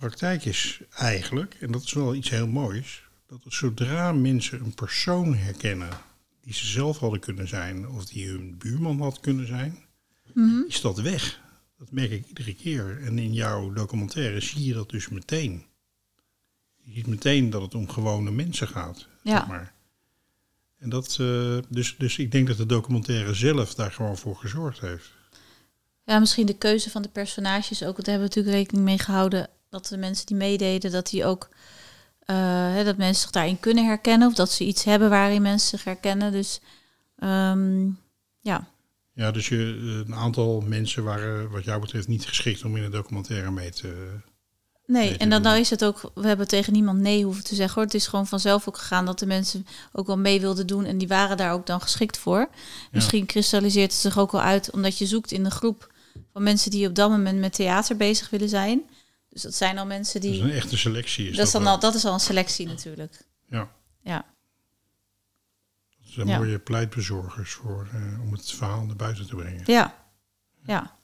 praktijk 0.00 0.44
is 0.44 0.80
eigenlijk, 0.90 1.56
en 1.60 1.72
dat 1.72 1.82
is 1.82 1.92
wel 1.92 2.14
iets 2.14 2.30
heel 2.30 2.46
moois, 2.46 3.02
dat 3.26 3.40
zodra 3.48 4.12
mensen 4.12 4.60
een 4.60 4.74
persoon 4.74 5.34
herkennen 5.34 5.90
die 6.40 6.54
ze 6.54 6.66
zelf 6.66 6.98
hadden 6.98 7.20
kunnen 7.20 7.48
zijn 7.48 7.88
of 7.88 8.06
die 8.06 8.28
hun 8.28 8.58
buurman 8.58 9.00
had 9.00 9.20
kunnen 9.20 9.46
zijn, 9.46 9.78
is 10.68 10.80
dat 10.80 11.00
weg. 11.00 11.40
Dat 11.78 11.90
merk 11.90 12.10
ik 12.10 12.26
iedere 12.26 12.54
keer. 12.54 13.02
En 13.02 13.18
in 13.18 13.32
jouw 13.32 13.72
documentaire 13.72 14.40
zie 14.40 14.64
je 14.64 14.72
dat 14.72 14.90
dus 14.90 15.08
meteen. 15.08 15.64
Je 16.82 16.92
ziet 16.92 17.06
meteen 17.06 17.50
dat 17.50 17.62
het 17.62 17.74
om 17.74 17.88
gewone 17.88 18.30
mensen 18.30 18.68
gaat. 18.68 19.06
Ja. 19.22 19.38
Zeg 19.38 19.46
maar. 19.46 19.74
En 20.78 20.88
dat, 20.88 21.16
eh, 21.20 21.58
dus, 21.68 21.94
dus 21.98 22.18
ik 22.18 22.32
denk 22.32 22.46
dat 22.46 22.56
de 22.56 22.66
documentaire 22.66 23.34
zelf 23.34 23.74
daar 23.74 23.92
gewoon 23.92 24.18
voor 24.18 24.36
gezorgd 24.36 24.80
heeft. 24.80 25.10
ja, 26.04 26.18
misschien 26.18 26.46
de 26.46 26.58
keuze 26.58 26.90
van 26.90 27.02
de 27.02 27.08
personages 27.08 27.82
ook. 27.82 27.96
Want 27.96 28.04
daar 28.04 28.18
hebben 28.18 28.28
we 28.28 28.36
natuurlijk 28.36 28.56
rekening 28.56 28.84
mee 28.84 28.98
gehouden 28.98 29.48
dat 29.70 29.86
de 29.86 29.96
mensen 29.96 30.26
die 30.26 30.36
meededen, 30.36 30.90
dat 30.90 31.10
die 31.10 31.24
ook 31.24 31.48
eh, 32.20 32.36
hè, 32.74 32.84
dat 32.84 32.96
mensen 32.96 33.22
zich 33.22 33.30
daarin 33.30 33.60
kunnen 33.60 33.86
herkennen. 33.86 34.28
Of 34.28 34.34
dat 34.34 34.50
ze 34.50 34.64
iets 34.64 34.84
hebben 34.84 35.10
waarin 35.10 35.42
mensen 35.42 35.68
zich 35.68 35.84
herkennen. 35.84 36.32
Dus 36.32 36.60
ehm, 37.16 37.88
ja. 38.40 38.68
Ja, 39.12 39.30
dus 39.30 39.48
je, 39.48 39.56
eh, 39.56 40.08
een 40.08 40.14
aantal 40.14 40.60
mensen 40.60 41.04
waren 41.04 41.50
wat 41.50 41.64
jou 41.64 41.80
betreft 41.80 42.08
niet 42.08 42.26
geschikt 42.26 42.64
om 42.64 42.76
in 42.76 42.82
een 42.82 42.90
documentaire 42.90 43.50
mee 43.50 43.70
te... 43.70 44.18
Nee, 44.86 45.08
Nee, 45.08 45.16
en 45.16 45.30
dan, 45.30 45.42
dan 45.42 45.56
is 45.56 45.70
het 45.70 45.84
ook, 45.84 46.10
we 46.14 46.26
hebben 46.26 46.48
tegen 46.48 46.72
niemand 46.72 47.00
nee 47.00 47.24
hoeven 47.24 47.44
te 47.44 47.54
zeggen 47.54 47.74
hoor. 47.74 47.84
Het 47.84 47.94
is 47.94 48.06
gewoon 48.06 48.26
vanzelf 48.26 48.68
ook 48.68 48.76
gegaan 48.76 49.06
dat 49.06 49.18
de 49.18 49.26
mensen 49.26 49.66
ook 49.92 50.06
wel 50.06 50.18
mee 50.18 50.40
wilden 50.40 50.66
doen 50.66 50.84
en 50.84 50.98
die 50.98 51.08
waren 51.08 51.36
daar 51.36 51.52
ook 51.52 51.66
dan 51.66 51.80
geschikt 51.80 52.18
voor. 52.18 52.48
Misschien 52.92 53.26
kristalliseert 53.26 53.92
het 53.92 54.00
zich 54.00 54.18
ook 54.18 54.32
wel 54.32 54.40
uit 54.40 54.70
omdat 54.70 54.98
je 54.98 55.06
zoekt 55.06 55.30
in 55.30 55.44
de 55.44 55.50
groep 55.50 55.92
van 56.32 56.42
mensen 56.42 56.70
die 56.70 56.88
op 56.88 56.94
dat 56.94 57.10
moment 57.10 57.38
met 57.38 57.52
theater 57.52 57.96
bezig 57.96 58.30
willen 58.30 58.48
zijn. 58.48 58.82
Dus 59.30 59.42
dat 59.42 59.54
zijn 59.54 59.78
al 59.78 59.86
mensen 59.86 60.20
Dat 60.20 60.30
is 60.30 60.36
die. 60.36 60.46
een 60.46 60.50
echte 60.56 60.76
selectie. 60.76 61.28
Is 61.28 61.36
Dat 61.36 61.46
is, 61.46 61.52
dan 61.52 61.62
wel. 61.62 61.72
al, 61.72 61.78
dat 61.80 61.94
is 61.94 62.04
al 62.04 62.12
een 62.12 62.20
selectie 62.20 62.66
natuurlijk. 62.66 63.26
Ja, 63.48 63.70
Ja, 64.02 64.24
dat 66.00 66.08
zijn 66.12 66.26
Ja. 66.26 66.38
mooie 66.38 66.58
pleitbezorgers 66.58 67.52
voor, 67.52 67.88
eh, 67.92 68.20
om 68.22 68.32
het 68.32 68.50
verhaal 68.52 68.84
naar 68.84 68.96
buiten 68.96 69.26
te 69.26 69.36
brengen. 69.36 69.62
ja, 69.66 70.04
ja. 70.64 70.98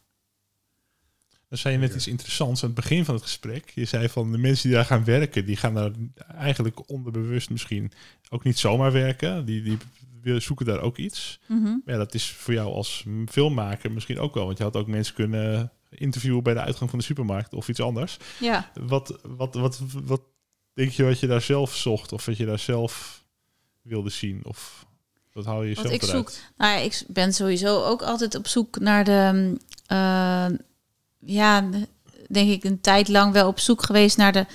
Dan 1.49 1.59
zei 1.59 1.75
je 1.75 1.81
net 1.81 1.95
iets 1.95 2.07
interessants 2.07 2.63
aan 2.63 2.69
het 2.71 2.77
begin 2.81 3.05
van 3.05 3.15
het 3.15 3.23
gesprek. 3.23 3.71
Je 3.71 3.85
zei 3.85 4.09
van 4.09 4.33
de 4.33 4.39
mensen 4.39 4.69
die 4.69 4.77
daar 4.77 4.85
gaan 4.87 5.05
werken, 5.05 5.45
die 5.47 5.57
gaan 5.57 5.75
daar 5.75 5.91
eigenlijk 6.29 6.89
onderbewust 6.91 7.51
misschien 7.51 7.93
ook 8.29 8.45
niet 8.45 8.59
zomaar 8.59 8.93
werken. 8.93 9.45
Die, 9.45 9.63
die 9.63 9.79
willen- 10.23 10.43
zoeken 10.43 10.67
daar 10.67 10.81
ook 10.81 10.97
iets. 10.97 11.41
Mhm. 11.47 11.63
Maar 11.63 11.81
ja, 11.85 11.97
dat 11.97 12.15
is 12.15 12.31
voor 12.31 12.55
jou 12.55 12.73
als 12.75 13.05
filmmaker 13.27 13.91
misschien 13.93 14.19
ook 14.19 14.35
wel. 14.35 14.47
Want 14.47 14.59
je 14.59 14.65
had 14.65 14.77
ook 14.77 14.87
mensen 14.87 15.15
kunnen 15.15 15.73
interviewen 15.91 16.43
bij 16.43 16.55
de 16.55 16.61
uitgang 16.61 16.91
van 16.91 16.99
de 16.99 17.05
supermarkt 17.05 17.55
of 17.55 17.69
iets 17.69 17.81
anders. 17.81 18.17
ja. 18.39 18.71
Wat, 18.75 19.19
wat, 19.23 19.55
wat, 19.55 19.81
wat 20.05 20.21
denk 20.75 20.91
je 20.91 21.05
wat 21.05 21.21
je 21.21 21.27
daar 21.27 21.41
zelf 21.43 21.75
zocht? 21.75 22.13
Of 22.13 22.27
wat 22.27 22.37
je 22.37 22.47
daar 22.47 22.59
zelf 22.59 23.25
wilde 23.83 24.11
zien? 24.11 24.41
Of 24.45 24.87
wat 25.33 25.45
hou 25.45 25.67
je 25.69 25.75
Wat 25.75 25.85
jezelf 25.85 26.03
ik 26.03 26.09
eruit? 26.09 26.31
zoek. 26.31 26.43
Nou 26.57 26.73
ja, 26.73 26.79
ik 26.85 27.05
ben 27.09 27.33
sowieso 27.35 27.85
ook 27.85 28.03
altijd 28.03 28.35
op 28.35 28.47
zoek 28.47 28.79
naar 28.79 29.05
de. 29.05 29.57
eh, 29.87 30.47
ja, 31.19 31.69
denk 32.29 32.51
ik 32.51 32.65
een 32.65 32.81
tijd 32.81 33.09
lang 33.09 33.33
wel 33.33 33.49
op 33.49 33.61
zoek 33.61 33.83
geweest 33.83 34.17
naar, 34.17 34.33
de, 34.33 34.47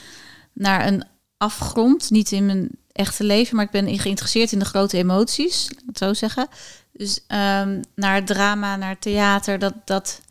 naar 0.53 0.87
een 0.87 1.03
afgrond. 1.37 2.09
Niet 2.09 2.31
in 2.31 2.45
mijn 2.45 2.69
echte 2.91 3.23
leven, 3.23 3.55
maar 3.55 3.65
ik 3.65 3.71
ben 3.71 3.99
geïnteresseerd 3.99 4.51
in 4.51 4.59
de 4.59 4.65
grote 4.65 4.97
emoties. 4.97 5.67
Laat 5.69 5.89
ik 5.89 5.97
zo 5.97 6.13
zeggen. 6.13 6.47
Dus 6.91 7.19
ehm, 7.27 7.81
naar 7.95 8.25
drama, 8.25 8.75
naar 8.75 8.99
theater, 8.99 9.59
dat, 9.59 9.73
dat, 9.85 10.21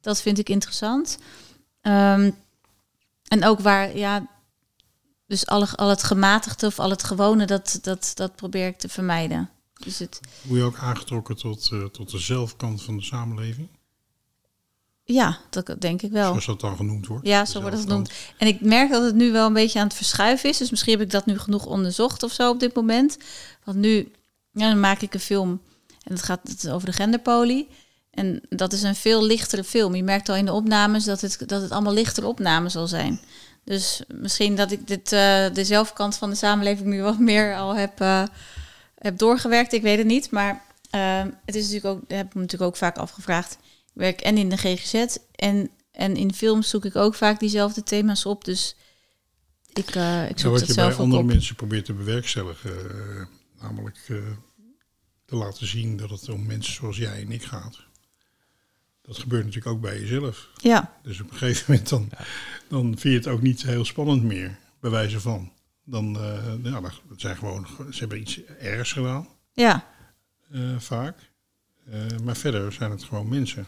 dat 0.00 0.20
vind 0.20 0.38
ik 0.38 0.48
interessant. 0.48 1.18
Ehm, 1.80 2.30
en 3.28 3.44
ook 3.44 3.60
waar, 3.60 3.96
ja, 3.96 4.26
dus 5.26 5.46
al, 5.46 5.66
al 5.66 5.88
het 5.88 6.02
gematigde 6.02 6.66
of 6.66 6.78
al 6.78 6.90
het 6.90 7.04
gewone, 7.04 7.44
dat, 7.44 7.78
dat, 7.82 8.12
dat 8.14 8.36
probeer 8.36 8.66
ik 8.66 8.78
te 8.78 8.88
vermijden. 8.88 9.50
Dus 9.72 9.98
het, 9.98 10.20
Word 10.42 10.60
je 10.60 10.66
ook 10.66 10.78
aangetrokken 10.78 11.36
tot, 11.36 11.68
eh, 11.72 11.84
tot 11.84 12.10
de 12.10 12.18
zelfkant 12.18 12.82
van 12.82 12.96
de 12.96 13.02
samenleving? 13.02 13.68
ja, 15.14 15.38
dat 15.50 15.76
denk 15.78 16.02
ik 16.02 16.10
wel. 16.10 16.28
Zoals 16.28 16.46
dat 16.46 16.60
dan 16.60 16.76
genoemd 16.76 17.06
wordt. 17.06 17.26
Ja, 17.26 17.44
zo 17.44 17.60
wordt 17.60 17.76
het 17.76 17.86
zelfkant. 17.88 18.12
genoemd. 18.12 18.34
En 18.38 18.46
ik 18.46 18.60
merk 18.60 18.90
dat 18.90 19.02
het 19.02 19.14
nu 19.14 19.32
wel 19.32 19.46
een 19.46 19.52
beetje 19.52 19.78
aan 19.78 19.86
het 19.86 19.96
verschuiven 19.96 20.48
is. 20.48 20.58
Dus 20.58 20.70
misschien 20.70 20.92
heb 20.92 21.02
ik 21.02 21.10
dat 21.10 21.26
nu 21.26 21.38
genoeg 21.38 21.66
onderzocht 21.66 22.22
of 22.22 22.32
zo 22.32 22.50
op 22.50 22.60
dit 22.60 22.74
moment. 22.74 23.18
Want 23.64 23.76
nu 23.76 24.12
ja, 24.52 24.68
dan 24.68 24.80
maak 24.80 25.00
ik 25.00 25.14
een 25.14 25.20
film. 25.20 25.60
En 26.02 26.12
het 26.12 26.22
gaat 26.22 26.68
over 26.68 26.86
de 26.86 26.92
genderpolie. 26.92 27.68
En 28.18 28.40
dat 28.48 28.72
is 28.72 28.82
een 28.82 28.94
veel 28.94 29.24
lichtere 29.24 29.64
film. 29.64 29.94
Je 29.94 30.02
merkt 30.02 30.28
al 30.28 30.36
in 30.36 30.44
de 30.44 30.52
opnames 30.52 31.04
dat 31.04 31.20
het, 31.20 31.42
dat 31.46 31.62
het 31.62 31.70
allemaal 31.70 31.92
lichtere 31.92 32.26
opnames 32.26 32.72
zal 32.72 32.86
zijn. 32.86 33.20
Dus 33.64 34.02
misschien 34.08 34.56
dat 34.56 34.70
ik 34.70 34.86
dit, 34.86 35.12
eh, 35.12 35.52
de 35.52 35.64
zelfkant 35.64 36.16
van 36.16 36.30
de 36.30 36.36
samenleving 36.36 36.88
nu 36.88 37.02
wat 37.02 37.18
meer 37.18 37.56
al 37.56 37.76
heb, 37.76 38.00
eh, 38.00 38.22
heb 38.94 39.18
doorgewerkt. 39.18 39.72
Ik 39.72 39.82
weet 39.82 39.98
het 39.98 40.06
niet. 40.06 40.30
Maar 40.30 40.62
eh, 40.90 41.22
het 41.44 41.54
is 41.54 41.70
natuurlijk 41.70 41.94
ook, 41.94 42.10
heb 42.10 42.26
ik 42.26 42.34
me 42.34 42.40
natuurlijk 42.40 42.70
ook 42.70 42.76
vaak 42.76 42.96
afgevraagd. 42.96 43.52
Ik 43.52 43.92
werk 43.92 44.20
en 44.20 44.38
in 44.38 44.48
de 44.48 44.56
GGZ 44.56 45.16
en, 45.34 45.70
en 45.92 46.16
in 46.16 46.34
films 46.34 46.68
zoek 46.68 46.84
ik 46.84 46.96
ook 46.96 47.14
vaak 47.14 47.40
diezelfde 47.40 47.82
thema's 47.82 48.26
op. 48.26 48.44
Dus 48.44 48.76
ik, 49.72 49.88
ik 50.28 50.38
zoek 50.38 50.50
wat 50.50 50.60
het 50.60 50.68
je 50.68 50.74
bij 50.74 50.94
andere 50.94 51.22
op. 51.22 51.28
mensen 51.28 51.54
probeert 51.56 51.84
te 51.84 51.92
bewerkstelligen, 51.92 52.72
namelijk 53.60 53.98
te 55.24 55.36
laten 55.36 55.66
zien 55.66 55.96
dat 55.96 56.10
het 56.10 56.28
om 56.28 56.46
mensen 56.46 56.74
zoals 56.74 56.96
jij 56.96 57.20
en 57.20 57.32
ik 57.32 57.42
gaat. 57.42 57.87
Dat 59.08 59.18
gebeurt 59.18 59.44
natuurlijk 59.44 59.74
ook 59.74 59.80
bij 59.80 60.00
jezelf. 60.00 60.48
Ja, 60.56 60.92
Dus 61.02 61.20
op 61.20 61.30
een 61.30 61.36
gegeven 61.36 61.64
moment 61.68 61.88
dan, 61.88 62.08
dan 62.68 62.84
vind 62.84 63.02
je 63.02 63.10
het 63.10 63.26
ook 63.28 63.42
niet 63.42 63.62
heel 63.62 63.84
spannend 63.84 64.22
meer, 64.22 64.58
bij 64.80 64.90
wijze 64.90 65.20
van. 65.20 65.52
Dan, 65.84 66.16
eh 66.20 66.54
ja, 66.62 66.80
dat 66.80 66.92
zijn 67.16 67.36
gewoon, 67.36 67.66
ze 67.90 67.98
hebben 67.98 68.20
iets 68.20 68.40
ergs 68.60 68.92
gedaan, 68.92 69.28
ja, 69.52 69.84
eh, 70.52 70.60
vaak. 70.78 71.16
Eh, 71.90 72.00
maar 72.24 72.36
verder 72.36 72.72
zijn 72.72 72.90
het 72.90 73.04
gewoon 73.04 73.28
mensen. 73.28 73.66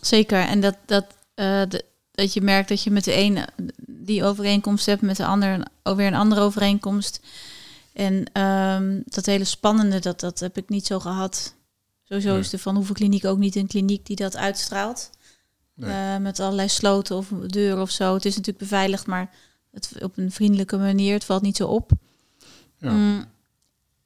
zeker. 0.00 0.38
En 0.40 0.60
dat, 0.60 0.76
dat, 0.86 1.06
eh, 1.34 1.62
de- 1.68 1.84
dat 2.12 2.32
je 2.32 2.40
merkt 2.40 2.68
dat 2.68 2.82
je 2.82 2.90
met 2.90 3.04
de 3.04 3.12
ene 3.12 3.48
die 3.86 4.24
overeenkomst 4.24 4.86
hebt, 4.86 5.02
met 5.02 5.16
de 5.16 5.24
ander 5.26 5.66
een- 5.82 5.96
weer 5.96 6.06
een 6.06 6.14
andere 6.14 6.40
overeenkomst. 6.40 7.20
En 7.92 8.24
ehm, 8.32 9.00
dat 9.04 9.26
hele 9.26 9.44
spannende, 9.44 9.98
dat, 9.98 10.20
dat 10.20 10.38
heb 10.40 10.56
ik 10.56 10.68
niet 10.68 10.86
zo 10.86 11.00
gehad. 11.00 11.54
Sowieso 12.10 12.30
Nee. 12.30 12.40
is 12.40 12.50
de 12.50 12.58
Van 12.58 12.74
Hoeven 12.74 12.94
Kliniek 12.94 13.24
ook 13.24 13.38
niet 13.38 13.56
een 13.56 13.66
kliniek 13.66 14.06
die 14.06 14.16
dat 14.16 14.36
uitstraalt. 14.36 15.10
Nee. 15.74 15.90
Eh, 15.90 16.16
met 16.16 16.40
allerlei 16.40 16.68
sloten 16.68 17.16
of 17.16 17.28
deuren 17.46 17.82
of 17.82 17.90
zo. 17.90 18.14
Het 18.14 18.24
is 18.24 18.36
natuurlijk 18.36 18.58
beveiligd, 18.58 19.06
maar 19.06 19.34
het, 19.70 19.92
op 20.02 20.16
een 20.16 20.30
vriendelijke 20.30 20.76
manier. 20.76 21.12
Het 21.12 21.24
valt 21.24 21.42
niet 21.42 21.56
zo 21.56 21.66
op. 21.66 21.90
Ja. 22.78 22.92
Mm, 22.92 23.24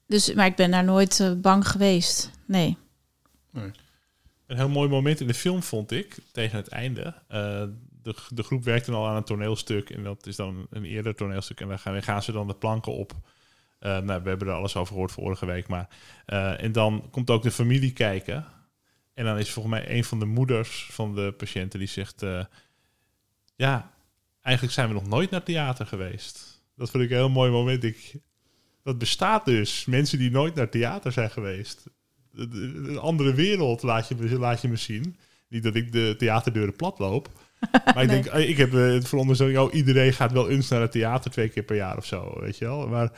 dus, 0.07 0.35
maar 0.35 0.47
ik 0.47 0.57
ben 0.57 0.71
daar 0.71 0.85
nooit 0.85 1.21
eh, 1.21 1.33
bang 1.33 1.69
geweest. 1.69 2.31
Nee. 2.47 2.77
Een 4.47 4.57
heel 4.57 4.69
mooi 4.69 4.88
moment 4.88 5.21
in 5.21 5.27
de 5.27 5.35
film 5.35 5.62
vond 5.62 5.90
ik, 5.90 6.17
tegen 6.33 6.57
het 6.57 6.69
einde. 6.69 7.14
Eh, 7.29 7.64
de, 8.03 8.14
de 8.29 8.43
groep 8.43 8.64
werkte 8.64 8.93
al 8.93 9.09
aan 9.09 9.17
een 9.17 9.25
toneelstuk 9.25 9.90
en 9.90 10.03
dat 10.03 10.27
is 10.27 10.37
dan 10.37 10.67
een 10.71 10.85
eerder 10.85 11.14
toneelstuk. 11.14 11.61
En 11.61 11.69
dan 11.69 11.79
gaan, 11.79 12.03
gaan 12.03 12.23
ze 12.23 12.33
dan 12.33 12.47
de 12.47 12.55
planken 12.55 12.93
op. 12.93 13.12
Eh, 13.85 13.99
nou, 13.99 14.23
we 14.23 14.29
hebben 14.29 14.49
er 14.49 14.55
alles 14.55 14.77
over 14.77 14.92
gehoord 14.92 15.12
vorige 15.12 15.47
week. 15.47 15.68
Maar, 15.68 15.88
eh, 16.27 16.62
en 16.62 16.73
dan 16.73 17.09
komt 17.11 17.31
ook 17.31 17.42
de 17.42 17.51
familie 17.51 17.92
kijken. 17.92 18.44
En 19.14 19.25
dan 19.25 19.38
is 19.38 19.51
volgens 19.51 19.75
mij 19.75 19.97
een 19.97 20.05
van 20.05 20.18
de 20.18 20.25
moeders 20.25 20.88
van 20.90 21.14
de 21.14 21.35
patiënten 21.37 21.79
die 21.79 21.88
zegt... 21.88 22.23
eh, 22.23 22.44
ja, 23.57 23.90
eigenlijk 24.42 24.75
zijn 24.75 24.88
we 24.88 24.94
nog 24.94 25.09
nooit 25.09 25.31
naar 25.31 25.42
theater 25.42 25.87
geweest. 25.87 26.62
Dat 26.77 26.90
vond 26.90 27.03
ik 27.03 27.11
een 27.11 27.16
heel 27.16 27.29
mooi 27.29 27.51
moment. 27.51 27.85
Ik, 27.85 28.14
dat 28.83 28.99
bestaat 28.99 29.44
dus. 29.44 29.85
Mensen 29.85 30.18
die 30.18 30.31
nooit 30.31 30.55
naar 30.55 30.68
theater 30.68 31.12
zijn 31.12 31.31
geweest. 31.31 31.85
Een 32.35 32.99
andere 32.99 33.35
wereld 33.35 33.83
laat 33.83 34.09
je, 34.09 34.14
me, 34.14 34.38
laat 34.38 34.61
je 34.61 34.68
me 34.68 34.77
zien. 34.77 35.16
Niet 35.49 35.62
dat 35.62 35.75
ik 35.75 35.92
de 35.92 36.14
theaterdeuren 36.18 36.77
plat 36.77 36.99
loop. 36.99 37.29
Maar 37.94 38.03
ik 38.03 38.09
denk, 38.09 38.27
ik 38.27 38.57
heb 38.57 38.73
het 38.73 39.09
veronderstelling, 39.09 39.59
oh, 39.59 39.75
iedereen 39.75 40.12
gaat 40.12 40.33
wel 40.33 40.51
eens 40.51 40.68
naar 40.68 40.81
het 40.81 40.92
theater 40.92 41.31
twee 41.31 41.49
keer 41.49 41.62
per 41.62 41.77
jaar 41.77 41.97
of 41.97 42.07
zo, 42.07 42.40
weet 42.40 42.59
je 42.59 42.64
wel. 42.64 42.88
Maar 42.88 43.11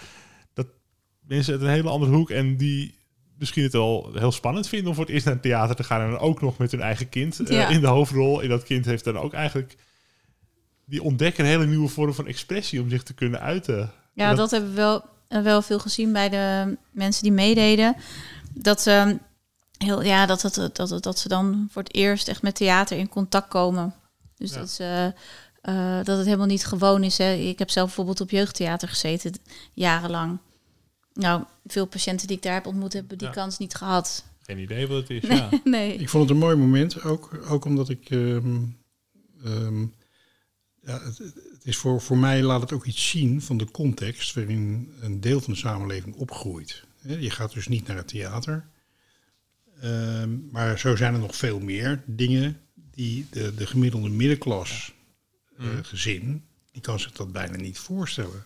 mensen 1.26 1.52
uit 1.52 1.62
een 1.62 1.68
hele 1.68 1.88
andere 1.88 2.12
hoek 2.12 2.30
en 2.30 2.56
die 2.56 2.94
misschien 3.38 3.62
het 3.62 3.72
wel 3.72 4.10
heel 4.14 4.32
spannend 4.32 4.68
vinden 4.68 4.88
om 4.88 4.94
voor 4.94 5.04
het 5.04 5.12
eerst 5.12 5.24
naar 5.24 5.34
het 5.34 5.42
theater 5.42 5.76
te 5.76 5.84
gaan 5.84 6.00
en 6.00 6.10
dan 6.10 6.18
ook 6.18 6.40
nog 6.40 6.58
met 6.58 6.70
hun 6.70 6.80
eigen 6.80 7.08
kind 7.08 7.40
eh, 7.40 7.70
in 7.70 7.80
de 7.80 7.86
hoofdrol. 7.86 8.42
En 8.42 8.48
dat 8.48 8.62
kind 8.62 8.84
heeft 8.84 9.04
dan 9.04 9.18
ook 9.18 9.32
eigenlijk, 9.32 9.76
die 10.84 11.02
ontdekken 11.02 11.44
een 11.44 11.50
hele 11.50 11.66
nieuwe 11.66 11.88
vorm 11.88 12.14
van 12.14 12.26
expressie 12.26 12.80
om 12.80 12.90
zich 12.90 13.02
te 13.02 13.14
kunnen 13.14 13.40
uiten. 13.40 13.90
Ja, 14.14 14.28
Dat- 14.28 14.36
dat, 14.36 14.50
hebben 14.50 14.70
we 14.70 14.76
wel, 14.76 15.04
eh, 15.28 15.42
wel 15.42 15.62
veel 15.62 15.78
gezien 15.78 16.12
bij 16.12 16.28
de 16.28 16.76
mensen 16.90 17.22
die 17.22 17.32
meededen. 17.32 17.96
Dat 18.54 18.80
ze, 18.82 19.18
heel, 19.78 20.02
ja, 20.02 20.26
dat, 20.26 20.40
dat, 20.40 20.54
dat, 20.54 20.76
dat, 20.88 21.02
dat 21.02 21.18
ze 21.18 21.28
dan 21.28 21.68
voor 21.70 21.82
het 21.82 21.94
eerst 21.94 22.28
echt 22.28 22.42
met 22.42 22.54
theater 22.54 22.98
in 22.98 23.08
contact 23.08 23.48
komen. 23.48 23.94
Dus 24.36 24.50
Ja. 24.52 24.58
dat, 24.58 24.70
ze, 24.70 25.12
eh, 25.62 25.96
dat 26.02 26.16
het 26.16 26.24
helemaal 26.26 26.46
niet 26.46 26.66
gewoon 26.66 27.04
is. 27.04 27.18
Hè. 27.18 27.32
Ik 27.32 27.58
heb 27.58 27.70
zelf 27.70 27.86
bijvoorbeeld 27.86 28.20
op 28.20 28.30
jeugdtheater 28.30 28.88
gezeten, 28.88 29.32
jarenlang. 29.74 30.38
Nou, 31.16 31.44
veel 31.66 31.86
patiënten 31.86 32.26
die 32.26 32.36
ik 32.36 32.42
daar 32.42 32.54
heb 32.54 32.66
ontmoet, 32.66 32.92
hebben 32.92 33.18
die 33.18 33.26
Ja. 33.26 33.32
kans 33.32 33.58
niet 33.58 33.74
gehad. 33.74 34.24
Geen 34.42 34.58
idee 34.58 34.86
wat 34.86 35.00
het 35.08 35.10
is, 35.10 35.28
Nee, 35.28 35.38
ja. 35.50 35.60
nee. 35.64 35.94
Ik 35.94 36.08
vond 36.08 36.22
het 36.22 36.32
een 36.32 36.42
mooi 36.44 36.56
moment, 36.56 37.02
ook, 37.02 37.40
ook 37.48 37.64
omdat 37.64 37.88
ik. 37.88 38.10
ehm, 38.10 38.56
ehm, 39.44 39.80
ja, 40.82 41.00
het, 41.02 41.18
het 41.18 41.60
is 41.64 41.76
voor, 41.76 42.00
voor 42.00 42.18
mij 42.18 42.42
laat 42.42 42.60
het 42.60 42.72
ook 42.72 42.84
iets 42.84 43.08
zien 43.08 43.42
van 43.42 43.56
de 43.56 43.70
context 43.70 44.34
waarin 44.34 44.92
een 45.00 45.20
deel 45.20 45.40
van 45.40 45.52
de 45.52 45.58
samenleving 45.58 46.14
opgroeit. 46.14 46.84
Hè, 47.00 47.14
Je 47.16 47.30
gaat 47.30 47.52
dus 47.52 47.68
niet 47.68 47.86
naar 47.86 47.96
het 47.96 48.08
theater. 48.08 48.68
Ehm, 49.80 50.30
maar 50.50 50.78
zo 50.78 50.96
zijn 50.96 51.14
er 51.14 51.20
nog 51.20 51.36
veel 51.36 51.60
meer 51.60 52.02
dingen 52.06 52.60
die 52.74 53.26
de, 53.30 53.54
de 53.54 53.66
gemiddelde 53.66 54.08
middenklas 54.08 54.92
eh, 55.58 55.66
gezin, 55.82 56.44
die 56.72 56.82
kan 56.82 57.00
zich 57.00 57.12
dat 57.12 57.32
bijna 57.32 57.56
niet 57.56 57.78
voorstellen. 57.78 58.44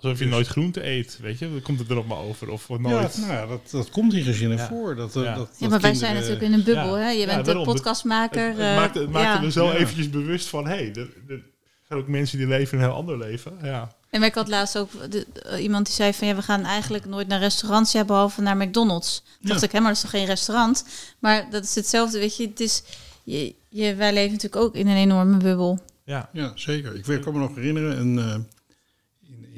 Alsof 0.00 0.18
je 0.18 0.26
nooit 0.26 0.46
groente 0.46 0.86
eet, 0.86 1.18
weet 1.22 1.38
je. 1.38 1.50
Dan 1.50 1.62
komt 1.62 1.78
het 1.78 1.88
er 1.88 1.94
nog 1.94 2.06
maar 2.06 2.18
over. 2.18 2.50
Of 2.50 2.66
wat 2.66 2.80
nooit. 2.80 3.14
Ja, 3.16 3.20
nou 3.20 3.32
ja, 3.32 3.46
dat, 3.46 3.60
dat 3.70 3.90
komt 3.90 4.12
in 4.14 4.22
gezinnen 4.24 4.58
Ja. 4.58 4.68
voor. 4.68 4.94
Dat, 4.96 5.16
eh, 5.16 5.22
Ja. 5.22 5.34
dat, 5.34 5.48
Ja, 5.52 5.56
dat 5.60 5.68
maar 5.70 5.80
wij 5.80 5.94
zijn 5.94 6.14
natuurlijk 6.14 6.42
in 6.42 6.52
een 6.52 6.62
bubbel. 6.62 6.96
Ja. 6.98 7.02
Hè? 7.04 7.10
Je 7.10 7.18
Ja, 7.18 7.26
bent 7.26 7.44
daarom. 7.44 7.64
de 7.64 7.70
podcastmaker. 7.72 8.46
Het, 8.48 8.56
het 8.56 8.66
eh, 8.66 8.76
maakt, 8.76 8.94
het 8.94 9.10
maakt 9.10 9.38
ja. 9.40 9.44
er 9.44 9.52
zo 9.52 9.64
Ja. 9.66 9.74
eventjes 9.74 10.10
bewust 10.10 10.46
van... 10.48 10.66
hé, 10.66 10.74
hey, 10.74 10.88
er, 10.94 11.10
er 11.28 11.42
zijn 11.88 12.00
ook 12.00 12.08
mensen 12.08 12.38
die 12.38 12.46
leven 12.46 12.78
een 12.78 12.84
heel 12.84 12.92
ander 12.94 13.18
leven. 13.18 13.52
Ja. 13.62 13.96
En 14.10 14.22
ik 14.22 14.34
had 14.34 14.48
laatst 14.48 14.78
ook 14.78 14.90
de- 15.10 15.26
de- 15.32 15.60
iemand 15.60 15.86
die 15.86 15.94
zei 15.94 16.12
van 16.14 16.26
ja, 16.28 16.34
we 16.34 16.42
gaan 16.42 16.64
eigenlijk 16.64 17.04
nooit 17.06 17.28
naar 17.28 17.38
restaurants, 17.40 17.92
ja, 17.92 18.04
behalve 18.04 18.40
naar 18.42 18.56
McDonald's. 18.56 19.22
Toen 19.24 19.48
dacht 19.48 19.60
Ja. 19.60 19.66
ik, 19.66 19.72
hè, 19.72 19.78
maar 19.78 19.88
dat 19.88 19.96
is 19.96 20.02
toch 20.02 20.20
geen 20.20 20.26
restaurant? 20.26 20.84
Maar 21.18 21.46
dat 21.50 21.64
is 21.64 21.74
hetzelfde, 21.74 22.18
weet 22.18 22.36
je. 22.36 22.46
Het 22.48 22.60
is, 22.60 22.82
je, 23.24 23.54
je, 23.68 23.94
wij 23.94 24.12
leven 24.12 24.32
natuurlijk 24.32 24.62
ook 24.62 24.74
in 24.74 24.86
een 24.88 24.96
enorme 24.96 25.36
bubbel. 25.36 25.78
Ja. 26.04 26.28
Ja, 26.32 26.52
zeker. 26.54 26.94
Ik 26.94 27.20
kan 27.22 27.32
me 27.32 27.38
nog 27.38 27.54
herinneren, 27.54 27.98
een, 28.00 28.18
eh, 28.18 28.34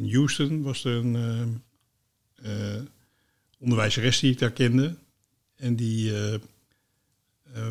in, 0.01 0.15
Houston 0.15 0.63
was 0.63 0.85
er 0.85 0.93
een 0.93 1.63
eh, 2.35 2.83
onderwijzeres 3.59 4.21
die 4.21 4.33
ik 4.33 4.39
daar 4.39 4.53
kende. 4.53 4.97
En 5.57 5.77
die 5.77 6.17
eh, 6.17 6.39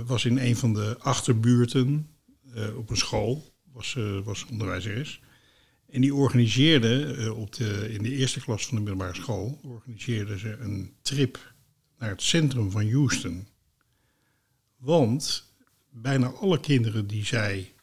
was 0.06 0.26
in 0.26 0.38
een 0.38 0.56
van 0.56 0.74
de 0.74 0.98
achterbuurten 1.00 2.10
op 2.76 2.90
een 2.90 2.98
school, 2.98 3.54
was, 3.72 3.98
was 4.24 4.46
onderwijzeres. 4.46 5.22
En 5.90 6.02
die 6.02 6.16
organiseerde 6.16 7.34
op 7.34 7.54
de, 7.54 7.94
in 7.94 8.04
de 8.04 8.12
eerste 8.12 8.42
klas 8.42 8.66
van 8.66 8.78
de 8.78 8.84
middelbare 8.84 9.16
school, 9.16 9.60
organiseerde 9.64 10.40
ze 10.40 10.58
een 10.58 10.94
trip 11.02 11.54
naar 11.98 12.10
het 12.10 12.22
centrum 12.22 12.72
van 12.72 12.92
Houston. 12.92 13.48
Want 14.78 15.54
bijna 15.90 16.28
alle 16.28 16.60
kinderen 16.60 17.08
die 17.08 17.26
zij 17.26 17.74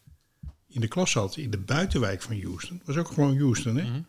in 0.67 0.81
de 0.81 0.89
klas 0.89 1.11
zat 1.11 1.37
in 1.37 1.51
de 1.51 1.59
buitenwijk 1.59 2.23
van 2.23 2.41
Houston, 2.43 2.83
was 2.85 2.97
ook 2.97 3.09
gewoon 3.09 3.39
Houston, 3.39 3.77
hè? 3.77 3.91
Mhm. 3.91 4.01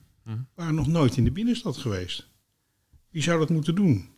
Waren 0.56 0.76
nog 0.76 0.88
nooit 0.88 1.18
in 1.18 1.24
de 1.24 1.32
binnenstad 1.32 1.78
geweest. 1.78 2.30
Wie 3.12 3.24
zou 3.24 3.40
dat 3.40 3.50
moeten 3.50 3.76
doen? 3.76 4.10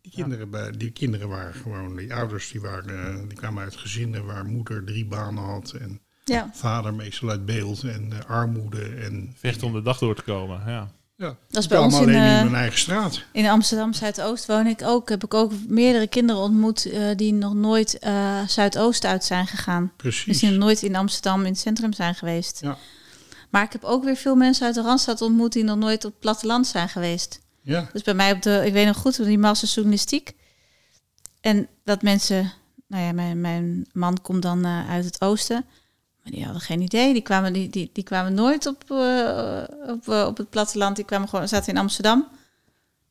Die 0.00 0.12
kinderen, 0.12 0.50
bij, 0.50 0.70
die 0.70 0.90
kinderen 0.90 1.28
waren 1.28 1.54
gewoon, 1.54 1.96
die 1.96 2.14
ouders 2.14 2.50
die, 2.50 2.60
waren, 2.60 3.14
eh, 3.14 3.28
die 3.28 3.38
kwamen 3.38 3.62
uit 3.62 3.76
gezinnen 3.76 4.24
waar 4.24 4.44
moeder 4.44 4.84
drie 4.84 5.06
banen 5.06 5.42
had 5.44 5.72
en 5.72 6.00
Ja, 6.24 6.50
vader 6.52 6.94
meestal 6.94 7.30
uit 7.30 7.46
beeld 7.46 7.82
en 7.82 8.12
eh, 8.12 8.30
armoede. 8.30 8.84
En, 8.84 9.34
Vechten 9.36 9.66
om 9.66 9.72
de 9.72 9.82
dag 9.82 9.98
door 9.98 10.14
te 10.14 10.22
komen, 10.22 10.62
ja. 10.66 10.92
ja, 11.16 11.36
dat 11.48 11.62
is 11.62 11.68
bij 11.68 11.78
ons 11.78 11.94
in, 11.94 12.00
alleen 12.00 12.14
in 12.14 12.22
eh, 12.22 12.40
hun 12.40 12.54
eigen 12.54 12.78
straat. 12.78 13.22
in 13.32 13.46
Amsterdam 13.46 13.92
Zuidoost 13.92 14.46
woon 14.46 14.66
ik 14.66 14.82
ook. 14.82 15.08
Heb 15.08 15.24
ik 15.24 15.34
ook 15.34 15.52
meerdere 15.68 16.06
kinderen 16.06 16.42
ontmoet 16.42 16.84
eh, 16.90 17.16
die 17.16 17.32
nog 17.32 17.54
nooit 17.54 17.98
eh, 17.98 18.46
Zuidoost 18.46 19.04
uit 19.04 19.24
zijn 19.24 19.46
gegaan. 19.46 19.92
Dus 19.96 20.22
Precies. 20.22 20.40
die 20.40 20.50
nog 20.50 20.58
nooit 20.58 20.82
in 20.82 20.96
Amsterdam 20.96 21.40
in 21.40 21.50
het 21.50 21.58
centrum 21.58 21.92
zijn 21.92 22.14
geweest. 22.14 22.60
Ja. 22.60 22.76
Maar 23.50 23.62
ik 23.64 23.72
heb 23.72 23.84
ook 23.84 24.04
weer 24.04 24.16
veel 24.16 24.34
mensen 24.34 24.66
uit 24.66 24.74
de 24.74 24.82
Randstad 24.82 25.20
ontmoet 25.22 25.52
die 25.52 25.64
nog 25.64 25.76
nooit 25.76 26.04
op 26.04 26.10
het 26.10 26.20
platteland 26.20 26.66
zijn 26.66 26.88
geweest. 26.88 27.40
Ja, 27.62 27.88
Dus 27.92 28.02
bij 28.02 28.14
mij 28.14 28.32
op 28.32 28.42
de, 28.42 28.62
ik 28.66 28.72
weet 28.72 28.86
nog 28.86 28.96
goed, 28.96 29.24
die 29.24 29.38
master 29.38 29.68
journalistiek. 29.68 30.34
En 31.40 31.68
dat 31.84 32.02
mensen, 32.02 32.52
nou 32.86 33.04
ja, 33.04 33.12
mijn, 33.12 33.40
mijn 33.40 33.86
man 33.92 34.20
komt 34.22 34.42
dan 34.42 34.64
eh, 34.64 34.90
uit 34.90 35.04
het 35.04 35.20
oosten. 35.20 35.64
Maar 36.22 36.32
die 36.32 36.44
hadden 36.44 36.62
geen 36.62 36.80
idee. 36.80 37.12
Die 37.12 37.22
kwamen, 37.22 37.52
die, 37.52 37.68
die, 37.68 37.90
die 37.92 38.04
kwamen 38.04 38.34
nooit 38.34 38.66
op, 38.66 38.84
eh, 38.90 39.62
op, 39.86 40.08
eh, 40.08 40.24
op 40.26 40.36
het 40.36 40.50
platteland. 40.50 40.96
Die 40.96 41.04
kwamen 41.04 41.28
gewoon, 41.28 41.48
zaten 41.48 41.72
in 41.72 41.78
Amsterdam. 41.78 42.28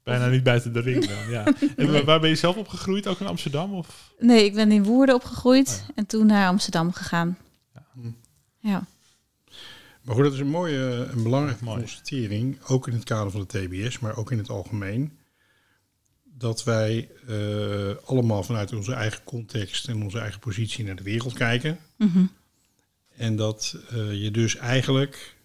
Bijna 0.03 0.27
niet 0.27 0.43
buiten 0.43 0.73
de 0.73 0.79
ring 0.79 1.05
dan, 1.07 1.29
ja. 1.29 1.43
En 1.77 1.91
waar- 1.91 2.05
waar 2.05 2.19
ben 2.19 2.29
je 2.29 2.35
zelf 2.35 2.55
opgegroeid? 2.57 3.07
Ook 3.07 3.19
in 3.19 3.27
Amsterdam? 3.27 3.73
Of? 3.73 4.11
Nee, 4.19 4.45
ik 4.45 4.53
ben 4.53 4.71
in 4.71 4.83
Woerden 4.83 5.15
opgegroeid 5.15 5.67
Oh 5.83 5.89
en 5.95 6.05
toen 6.05 6.25
naar 6.25 6.47
Amsterdam 6.47 6.91
gegaan. 6.93 7.37
Ja. 8.59 8.83
Maar 10.09 10.17
goed, 10.17 10.27
dat 10.27 10.37
is 10.37 10.39
een 10.39 10.57
mooie 10.59 11.07
en 11.11 11.23
belangrijke 11.23 11.63
Mooi. 11.63 11.79
constatering, 11.79 12.61
ook 12.63 12.87
in 12.87 12.93
het 12.93 13.03
kader 13.03 13.31
van 13.31 13.45
de 13.47 13.67
TBS, 13.67 13.99
maar 13.99 14.15
ook 14.17 14.31
in 14.31 14.37
het 14.37 14.49
algemeen. 14.49 15.17
dat 16.23 16.63
wij 16.63 17.09
eh, 17.27 17.95
allemaal 18.05 18.43
vanuit 18.43 18.73
onze 18.73 18.93
eigen 18.93 19.23
context 19.23 19.87
en 19.87 20.03
onze 20.03 20.19
eigen 20.19 20.39
positie 20.39 20.83
naar 20.83 20.95
de 20.95 21.03
wereld 21.03 21.33
kijken. 21.33 21.79
Mhm. 21.97 22.25
En 23.15 23.35
dat 23.35 23.77
eh, 23.89 24.23
je 24.23 24.31
dus 24.31 24.55
eigenlijk 24.55 25.35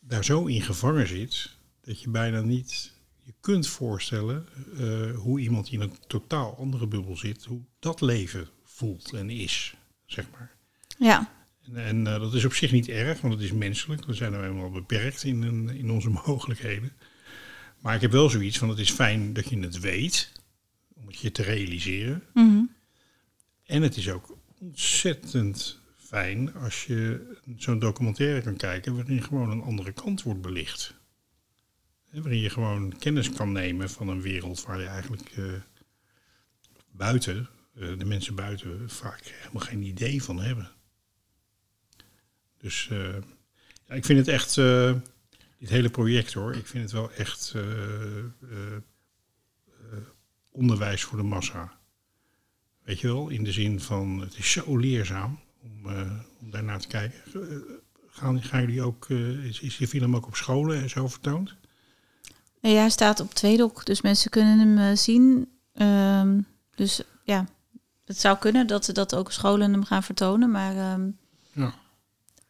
daar 0.00 0.24
zo 0.24 0.46
in 0.46 0.62
gevangen 0.62 1.08
zit 1.08 1.50
dat 1.80 2.00
je 2.00 2.10
bijna 2.10 2.40
niet 2.40 2.92
je 3.22 3.34
kunt 3.40 3.66
voorstellen 3.66 4.46
eh, 4.78 5.16
hoe 5.16 5.40
iemand 5.40 5.66
die 5.66 5.74
in 5.74 5.80
een 5.80 5.96
totaal 6.06 6.56
andere 6.58 6.86
bubbel 6.86 7.16
zit, 7.16 7.44
hoe 7.44 7.62
dat 7.78 8.00
leven 8.00 8.48
voelt 8.64 9.12
en 9.12 9.30
is, 9.30 9.74
zeg 10.06 10.26
maar. 10.30 10.50
Ja, 10.98 11.39
En, 11.74 12.06
eh, 12.06 12.20
dat 12.20 12.34
is 12.34 12.44
op 12.44 12.54
zich 12.54 12.72
niet 12.72 12.88
erg, 12.88 13.20
want 13.20 13.34
het 13.34 13.42
is 13.42 13.52
menselijk. 13.52 14.04
We 14.06 14.14
zijn 14.14 14.32
nou 14.32 14.44
eenmaal 14.44 14.70
beperkt 14.70 15.22
in, 15.24 15.42
een- 15.42 15.68
in 15.68 15.90
onze 15.90 16.10
mogelijkheden. 16.26 16.92
Maar 17.80 17.94
ik 17.94 18.00
heb 18.00 18.10
wel 18.10 18.28
zoiets 18.30 18.58
van, 18.58 18.68
het 18.68 18.78
is 18.78 18.90
fijn 18.90 19.32
dat 19.32 19.48
je 19.48 19.58
het 19.58 19.80
weet, 19.80 20.32
om 20.94 21.06
het 21.06 21.18
je 21.20 21.32
te 21.32 21.42
realiseren. 21.42 22.22
Mhm. 22.34 22.62
En 23.66 23.82
het 23.82 23.96
is 23.96 24.08
ook 24.10 24.38
ontzettend 24.58 25.78
fijn 25.96 26.54
als 26.54 26.84
je 26.84 27.32
zo'n 27.56 27.78
documentaire 27.78 28.42
kan 28.42 28.56
kijken 28.56 28.94
waarin 28.96 29.22
gewoon 29.22 29.50
een 29.50 29.62
andere 29.62 29.92
kant 29.92 30.22
wordt 30.22 30.40
belicht. 30.40 30.94
Waarin 32.12 32.40
je 32.40 32.50
gewoon 32.50 32.98
kennis 32.98 33.30
kan 33.30 33.52
nemen 33.52 33.90
van 33.90 34.08
een 34.08 34.20
wereld 34.22 34.62
waar 34.62 34.80
je 34.80 34.86
eigenlijk 34.86 35.30
eh, 35.36 35.44
buiten, 36.90 37.48
eh, 37.74 37.98
de 37.98 38.04
mensen 38.04 38.34
buiten, 38.34 38.90
vaak 38.90 39.20
helemaal 39.24 39.62
geen 39.66 39.82
idee 39.82 40.22
van 40.22 40.40
hebben. 40.40 40.70
Dus 42.60 42.88
eh, 42.90 43.14
ja, 43.86 43.94
ik 43.94 44.04
vind 44.04 44.18
het 44.18 44.28
echt, 44.28 44.58
eh, 44.58 44.92
dit 45.58 45.68
hele 45.68 45.90
project 45.90 46.32
hoor, 46.32 46.54
ik 46.54 46.66
vind 46.66 46.82
het 46.82 46.92
wel 46.92 47.12
echt 47.12 47.52
eh, 47.56 47.64
onderwijs 50.50 51.02
voor 51.02 51.18
de 51.18 51.24
massa. 51.24 51.78
Weet 52.82 53.00
je 53.00 53.06
wel, 53.06 53.28
in 53.28 53.44
de 53.44 53.52
zin 53.52 53.80
van 53.80 54.20
het 54.20 54.36
is 54.38 54.50
zo 54.50 54.76
leerzaam 54.76 55.38
om, 55.62 55.86
om 56.40 56.50
daarnaar 56.50 56.80
te 56.80 56.86
kijken. 56.86 57.20
Gaan, 58.08 58.42
gaan 58.42 58.60
jullie 58.60 58.82
ook, 58.82 59.08
is, 59.08 59.60
is 59.60 59.76
die 59.76 59.88
film 59.88 60.16
ook 60.16 60.26
op 60.26 60.36
scholen 60.36 60.82
en 60.82 60.90
zo 60.90 61.08
vertoond? 61.08 61.54
Nee, 62.60 62.76
hij 62.76 62.90
staat 62.90 63.20
op 63.20 63.34
Tweedok, 63.34 63.86
dus 63.86 64.00
mensen 64.00 64.30
kunnen 64.30 64.58
hem 64.58 64.96
zien. 64.96 65.48
Ehm, 65.72 66.40
dus 66.74 67.02
ja, 67.24 67.46
het 68.04 68.20
zou 68.20 68.38
kunnen 68.38 68.66
dat 68.66 68.84
ze 68.84 68.92
dat 68.92 69.14
ook 69.14 69.32
scholen 69.32 69.72
hem 69.72 69.84
gaan 69.84 70.02
vertonen, 70.02 70.50
maar 70.50 70.76
ehm, 70.76 71.10
Ja. 71.52 71.74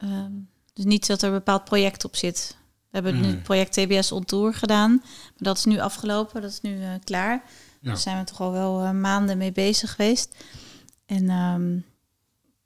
Ehm, 0.00 0.32
dus 0.72 0.84
niet 0.84 1.06
dat 1.06 1.22
er 1.22 1.28
een 1.28 1.34
bepaald 1.34 1.64
project 1.64 2.04
op 2.04 2.16
zit. 2.16 2.58
We 2.90 2.96
hebben 2.96 3.20
nu 3.20 3.26
het 3.26 3.42
project 3.42 3.72
TBS 3.72 4.12
On 4.12 4.24
Tour 4.24 4.54
gedaan, 4.54 4.90
maar 5.02 5.32
dat 5.36 5.56
is 5.56 5.64
nu 5.64 5.78
afgelopen, 5.78 6.42
dat 6.42 6.50
is 6.50 6.60
nu 6.60 6.82
eh, 6.82 6.88
klaar. 7.04 7.42
Ja. 7.80 7.88
Daar 7.88 7.96
zijn 7.96 8.18
we 8.18 8.24
toch 8.24 8.40
al 8.40 8.52
wel 8.52 8.82
eh, 8.82 8.90
maanden 8.90 9.38
mee 9.38 9.52
bezig 9.52 9.90
geweest. 9.90 10.44
En 11.06 11.28
ehm, 11.28 11.78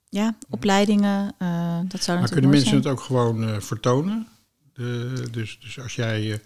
ja, 0.09 0.37
opleidingen, 0.49 1.35
eh, 1.37 1.79
dat 1.87 2.03
zou 2.03 2.19
Maar 2.19 2.29
kunnen 2.29 2.49
mensen 2.49 2.69
zijn. 2.69 2.81
het 2.81 2.91
ook 2.91 2.99
gewoon 2.99 3.61
vertonen? 3.61 4.27
De, 4.73 5.27
dus, 5.31 5.59
dus 5.59 5.79
als 5.79 5.95
jij, 5.95 6.41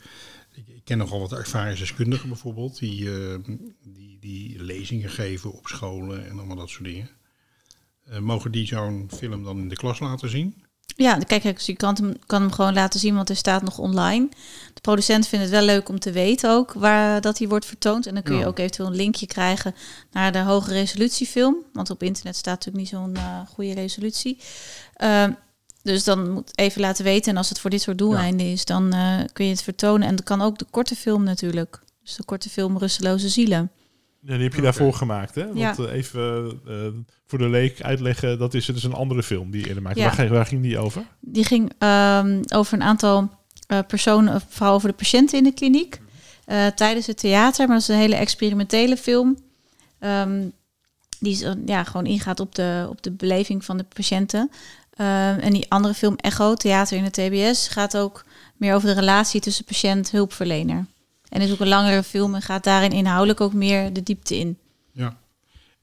ik, 0.54 0.82
ken 0.84 0.98
nogal 0.98 1.20
wat 1.20 1.34
ervaringsdeskundigen 1.34 2.30
bijvoorbeeld, 2.30 2.80
die, 2.80 3.12
eh, 3.12 3.40
die, 3.84 4.20
die 4.20 4.64
lezingen 4.64 5.10
geven 5.10 5.54
op 5.54 5.68
scholen 5.68 6.26
en 6.30 6.38
allemaal 6.38 6.56
dat 6.56 6.70
soort 6.70 6.84
dingen. 6.84 7.10
Mogen 8.20 8.52
die 8.52 8.68
zo'n 8.68 9.10
film 9.14 9.44
dan 9.44 9.58
in 9.58 9.70
de 9.70 9.76
klas 9.76 10.00
laten 10.00 10.30
zien? 10.30 10.64
Ja, 10.96 11.18
kijk, 11.18 11.42
kijk, 11.42 11.56
dus 11.56 11.66
je 11.66 11.76
kan 11.76 11.96
hem, 12.02 12.14
kan 12.26 12.42
hem 12.42 12.52
gewoon 12.52 12.74
laten 12.74 13.00
zien, 13.00 13.16
want 13.16 13.28
hij 13.28 13.38
staat 13.38 13.62
nog 13.64 13.78
online. 13.78 14.30
De 14.74 14.82
producent 14.82 15.28
vindt 15.28 15.46
het 15.46 15.54
wel 15.54 15.64
leuk 15.66 15.90
om 15.90 16.00
te 16.00 16.12
weten 16.12 16.52
ook 16.52 16.74
waar 16.74 17.22
dat 17.22 17.38
hij 17.38 17.48
wordt 17.48 17.66
vertoond. 17.66 18.06
En 18.06 18.14
dan 18.14 18.24
kun 18.24 18.34
je 18.36 18.40
Ja. 18.42 18.48
ook 18.48 18.60
eventueel 18.60 18.88
een 18.90 18.96
linkje 18.96 19.28
krijgen 19.28 19.76
naar 20.12 20.32
de 20.32 20.40
hoge 20.40 20.72
resolutiefilm. 20.72 21.56
Want 21.74 21.90
op 21.90 22.04
internet 22.04 22.36
staat 22.36 22.54
natuurlijk 22.66 22.78
niet 22.84 22.90
zo'n 22.94 23.16
eh, 23.16 23.40
goede 23.54 23.74
resolutie. 23.74 24.40
Ehm, 24.94 25.32
dus 25.84 26.04
dan 26.04 26.32
moet 26.32 26.58
even 26.58 26.82
laten 26.82 27.04
weten. 27.04 27.32
En 27.32 27.38
als 27.38 27.50
het 27.50 27.60
voor 27.60 27.70
dit 27.70 27.82
soort 27.82 27.98
doeleinden 27.98 28.52
is, 28.52 28.66
dan 28.66 28.94
eh, 28.94 29.20
kun 29.34 29.46
je 29.46 29.52
het 29.52 29.62
vertonen. 29.64 30.08
En 30.08 30.16
dat 30.16 30.26
kan 30.26 30.42
ook 30.42 30.58
de 30.58 30.66
korte 30.72 30.96
film 30.96 31.24
natuurlijk. 31.24 31.80
Dus 32.04 32.16
de 32.16 32.24
korte 32.24 32.50
film 32.50 32.78
Rusteloze 32.78 33.30
Zielen. 33.30 33.72
Ja, 34.22 34.34
die 34.34 34.44
heb 34.44 34.54
je 34.54 34.62
daarvoor 34.62 34.94
gemaakt, 34.94 35.36
hè? 35.36 35.46
Want 35.46 35.60
Ja. 35.60 35.76
eh, 35.78 35.94
even 35.94 36.60
eh, 36.68 36.76
voor 37.26 37.38
de 37.40 37.50
leek 37.50 37.82
uitleggen, 37.82 38.40
dat 38.40 38.54
is 38.54 38.66
dus 38.66 38.84
een 38.84 38.94
andere 38.94 39.24
film 39.24 39.52
die 39.52 39.62
je 39.62 39.68
eerder 39.68 39.84
maakte. 39.84 40.00
Ja. 40.00 40.06
Waar, 40.06 40.16
ging- 40.16 40.30
waar 40.30 40.46
ging 40.46 40.62
die 40.62 40.78
over? 40.78 41.04
Die 41.20 41.46
ging 41.46 41.72
ehm, 41.78 42.42
over 42.54 42.74
een 42.74 42.84
aantal 42.84 43.30
eh, 43.68 43.80
personen, 43.88 44.42
vooral 44.50 44.74
over 44.74 44.90
de 44.90 44.96
patiënten 44.96 45.38
in 45.38 45.44
de 45.44 45.54
kliniek. 45.54 46.00
eh, 46.46 46.68
tijdens 46.68 47.08
het 47.08 47.18
theater, 47.18 47.68
maar 47.68 47.76
dat 47.80 47.90
is 47.90 47.96
een 47.96 48.02
hele 48.02 48.16
experimentele 48.16 48.98
film. 48.98 49.38
Ehm, 50.00 50.48
die 51.20 51.36
zo, 51.36 51.54
ja, 51.66 51.84
gewoon 51.84 52.06
ingaat 52.06 52.40
op 52.40 52.56
de, 52.56 52.88
op 52.90 53.02
de 53.04 53.12
beleving 53.12 53.66
van 53.66 53.78
de 53.78 53.84
patiënten. 53.96 54.52
Ehm, 54.94 55.40
en 55.40 55.54
die 55.54 55.66
andere 55.72 55.94
film, 55.94 56.16
Echo, 56.16 56.54
Theater 56.54 56.98
in 56.98 57.04
de 57.04 57.10
TBS, 57.12 57.68
gaat 57.68 57.98
ook 57.98 58.26
meer 58.58 58.76
over 58.76 58.88
de 58.88 59.00
relatie 59.00 59.42
tussen 59.42 59.66
patiënt 59.66 60.10
en 60.12 60.16
hulpverlener. 60.18 60.86
En 61.30 61.42
is 61.42 61.52
ook 61.52 61.60
een 61.60 61.68
langere 61.68 62.04
film 62.04 62.36
en 62.36 62.42
gaat 62.42 62.64
daarin 62.64 62.92
inhoudelijk 62.92 63.42
ook 63.42 63.54
meer 63.54 63.94
de 63.94 64.04
diepte 64.04 64.36
in. 64.38 64.58
Ja. 64.92 65.18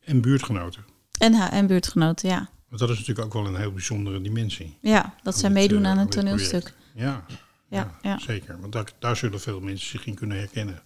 En 0.01 0.21
buurtgenoten. 0.21 0.85
En, 1.19 1.35
en 1.35 1.67
buurtgenoten, 1.67 2.29
ja. 2.29 2.49
Want 2.69 2.81
dat 2.81 2.91
is 2.91 2.99
natuurlijk 2.99 3.27
ook 3.27 3.33
wel 3.33 3.47
een 3.47 3.61
heel 3.61 3.73
bijzondere 3.73 4.21
dimensie. 4.21 4.79
Ja, 4.81 5.15
dat 5.23 5.39
zij 5.39 5.51
meedoen 5.51 5.85
eh, 5.85 5.91
aan 5.91 5.99
het 5.99 6.11
toneelstuk. 6.11 6.75
Ja, 6.95 7.25
Ja, 7.69 7.95
ja. 8.03 8.19
zeker. 8.19 8.61
Want 8.61 8.73
daar, 8.73 8.93
daar 8.99 9.17
zullen 9.17 9.41
veel 9.41 9.61
mensen 9.61 9.89
zich 9.89 10.07
in 10.07 10.15
kunnen 10.15 10.39
herkennen. 10.39 10.83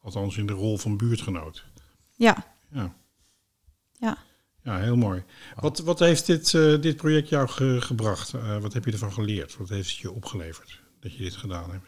Althans 0.00 0.36
in 0.36 0.46
de 0.46 0.52
rol 0.52 0.78
van 0.78 0.96
buurtgenoot. 0.96 1.64
Ja, 2.16 2.36
Ja, 2.70 2.94
ja. 3.98 4.18
ja 4.62 4.78
heel 4.78 4.96
mooi. 4.96 5.22
Wat, 5.60 5.78
wat 5.78 5.98
heeft 5.98 6.26
dit, 6.26 6.54
eh, 6.54 6.80
dit 6.80 6.96
project 6.96 7.28
jou 7.28 7.48
ge- 7.48 7.80
gebracht? 7.80 8.32
Eh, 8.34 8.58
wat 8.58 8.72
heb 8.72 8.84
je 8.84 8.92
ervan 8.92 9.12
geleerd? 9.12 9.56
Wat 9.56 9.68
heeft 9.68 9.88
het 9.90 9.98
je 9.98 10.12
opgeleverd 10.12 10.80
dat 11.00 11.12
je 11.16 11.22
dit 11.22 11.36
gedaan 11.36 11.70
hebt? 11.70 11.86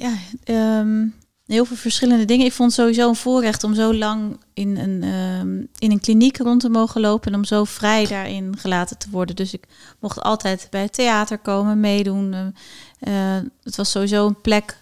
Ja, 0.00 0.14
ehm, 0.44 1.06
heel 1.46 1.64
veel 1.64 1.76
verschillende 1.76 2.24
dingen. 2.24 2.46
Ik 2.46 2.52
vond 2.52 2.70
het 2.70 2.80
sowieso 2.80 3.08
een 3.08 3.14
voorrecht 3.14 3.64
om 3.64 3.74
zo 3.74 3.94
lang 3.94 4.40
in 4.54 4.76
een, 4.76 5.02
ehm, 5.02 5.64
in 5.78 5.90
een 5.90 6.00
kliniek 6.00 6.36
rond 6.36 6.60
te 6.60 6.68
mogen 6.68 7.00
lopen 7.00 7.32
en 7.32 7.38
om 7.38 7.44
zo 7.44 7.64
vrij 7.64 8.06
daarin 8.06 8.58
gelaten 8.58 8.98
te 8.98 9.10
worden. 9.10 9.36
Dus 9.36 9.54
ik 9.54 9.64
mocht 9.98 10.20
altijd 10.20 10.66
bij 10.70 10.82
het 10.82 10.92
theater 10.92 11.38
komen, 11.38 11.80
meedoen. 11.80 12.34
Eh, 12.34 13.36
eh, 13.36 13.44
het 13.62 13.76
was 13.76 13.90
sowieso 13.90 14.26
een 14.26 14.40
plek, 14.40 14.78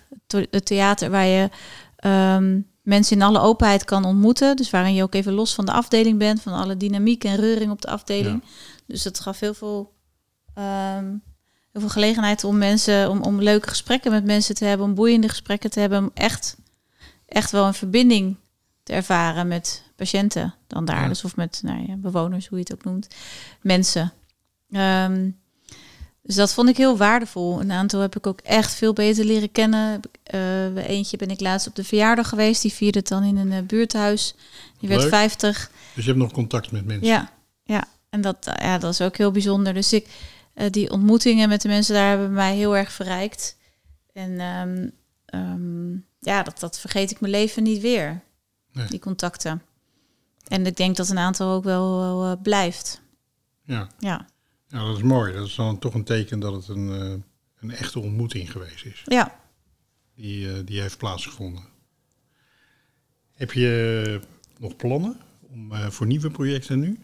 het 0.51 0.67
theater, 0.67 1.11
waar 1.11 1.27
je 1.27 1.49
ehm, 1.97 2.61
mensen 2.83 3.17
in 3.17 3.23
alle 3.23 3.41
openheid 3.41 3.85
kan 3.85 4.05
ontmoeten. 4.05 4.57
Dus 4.57 4.71
waarin 4.71 4.95
je 4.95 5.03
ook 5.03 5.15
even 5.15 5.33
los 5.33 5.55
van 5.55 5.67
de 5.67 5.73
afdeling 5.73 6.19
bent, 6.19 6.43
van 6.43 6.53
alle 6.53 6.77
dynamiek 6.77 7.25
en 7.25 7.37
reuring 7.37 7.71
op 7.71 7.81
de 7.83 7.89
afdeling. 7.89 8.43
Dus 8.87 9.03
dat 9.03 9.21
gaf 9.21 9.41
heel 9.41 9.55
veel, 9.55 9.93
ehm, 10.55 11.15
heel 11.79 11.89
veel 11.89 12.03
gelegenheid 12.03 12.45
om 12.45 12.59
mensen, 12.59 13.11
om, 13.11 13.23
om 13.23 13.43
leuke 13.43 13.69
gesprekken 13.69 14.11
met 14.11 14.25
mensen 14.25 14.55
te 14.55 14.65
hebben, 14.65 14.87
om 14.87 14.95
boeiende 14.95 15.29
gesprekken 15.29 15.71
te 15.71 15.81
hebben, 15.81 15.99
om 15.99 16.11
echt, 16.15 16.57
echt 17.27 17.51
wel 17.51 17.67
een 17.67 17.75
verbinding 17.75 18.37
te 18.83 18.93
ervaren 18.93 19.49
met 19.49 19.83
patiënten 19.97 20.55
dan 20.67 20.85
daar. 20.85 21.03
Ja. 21.03 21.09
Dus 21.09 21.25
of 21.25 21.37
met 21.37 21.61
nou 21.65 21.87
ja, 21.87 21.97
bewoners, 21.97 22.47
hoe 22.47 22.59
je 22.59 22.65
het 22.69 22.75
ook 22.75 22.85
noemt, 22.85 23.09
mensen. 23.61 24.13
Ehm, 24.71 25.31
dus 26.23 26.35
dat 26.35 26.55
vond 26.55 26.69
ik 26.69 26.77
heel 26.77 26.97
waardevol. 26.97 27.61
Een 27.61 27.73
aantal 27.73 28.01
heb 28.01 28.17
ik 28.17 28.27
ook 28.27 28.41
echt 28.41 28.75
veel 28.75 28.93
beter 28.93 29.25
leren 29.25 29.53
kennen. 29.53 30.01
Bij 30.75 30.87
eentje 30.87 31.17
ben 31.17 31.31
ik 31.31 31.41
laatst 31.41 31.67
op 31.67 31.75
de 31.75 31.85
verjaardag 31.85 32.29
geweest. 32.29 32.63
Die 32.63 32.73
vierde 32.73 32.99
het 32.99 33.09
dan 33.09 33.25
in 33.25 33.37
een 33.37 33.53
eh, 33.53 33.63
buurthuis. 33.63 34.35
Die 34.79 34.89
werd 34.89 35.01
Leuk. 35.01 35.11
50. 35.11 35.71
Dus 35.95 36.05
je 36.05 36.11
hebt 36.11 36.23
nog 36.23 36.33
contact 36.33 36.71
met 36.71 36.85
mensen? 36.85 37.07
Ja, 37.07 37.33
ja. 37.65 37.85
En 38.11 38.21
dat, 38.21 38.37
ja, 38.61 38.79
dat 38.79 38.93
is 38.93 39.01
ook 39.01 39.17
heel 39.17 39.31
bijzonder. 39.31 39.75
Dus 39.75 39.93
ik, 39.93 40.07
eh, 40.59 40.71
die 40.71 40.91
ontmoetingen 40.91 41.49
met 41.49 41.63
de 41.63 41.69
mensen 41.69 41.95
daar 41.95 42.09
hebben 42.09 42.33
mij 42.33 42.57
heel 42.57 42.77
erg 42.77 42.93
verrijkt. 42.93 43.57
En 44.13 44.41
ehm, 44.41 44.89
ehm, 45.25 45.93
ja, 46.19 46.43
dat, 46.43 46.59
dat 46.59 46.81
vergeet 46.81 47.11
ik 47.11 47.21
mijn 47.21 47.33
leven 47.33 47.63
niet 47.63 47.81
weer. 47.81 48.23
Nee. 48.73 48.87
Die 48.87 48.99
contacten. 48.99 49.63
En 50.49 50.67
ik 50.67 50.77
denk 50.77 50.97
dat 50.97 51.09
een 51.09 51.19
aantal 51.19 51.53
ook 51.53 51.65
wel, 51.65 51.99
wel 51.99 52.25
eh, 52.25 52.43
blijft. 52.43 53.01
Ja. 53.63 53.89
Ja. 53.99 54.27
ja, 54.69 54.85
dat 54.85 54.97
is 54.97 55.03
mooi. 55.03 55.33
Dat 55.33 55.47
is 55.47 55.55
dan 55.55 55.79
toch 55.79 55.95
een 55.95 56.05
teken 56.05 56.41
dat 56.41 56.53
het 56.53 56.69
een, 56.69 56.93
eh, 56.93 57.23
een 57.61 57.71
echte 57.71 58.01
ontmoeting 58.01 58.53
geweest 58.53 58.85
is. 58.85 59.03
Ja. 59.05 59.41
Die, 60.15 60.65
die 60.65 60.81
heeft 60.81 60.99
plaatsgevonden. 60.99 61.65
Heb 63.35 63.53
je 63.53 64.21
nog 64.59 64.77
plannen 64.77 65.21
om, 65.41 65.73
voor 65.91 66.07
nieuwe 66.07 66.31
projecten 66.31 66.79
nu? 66.79 66.99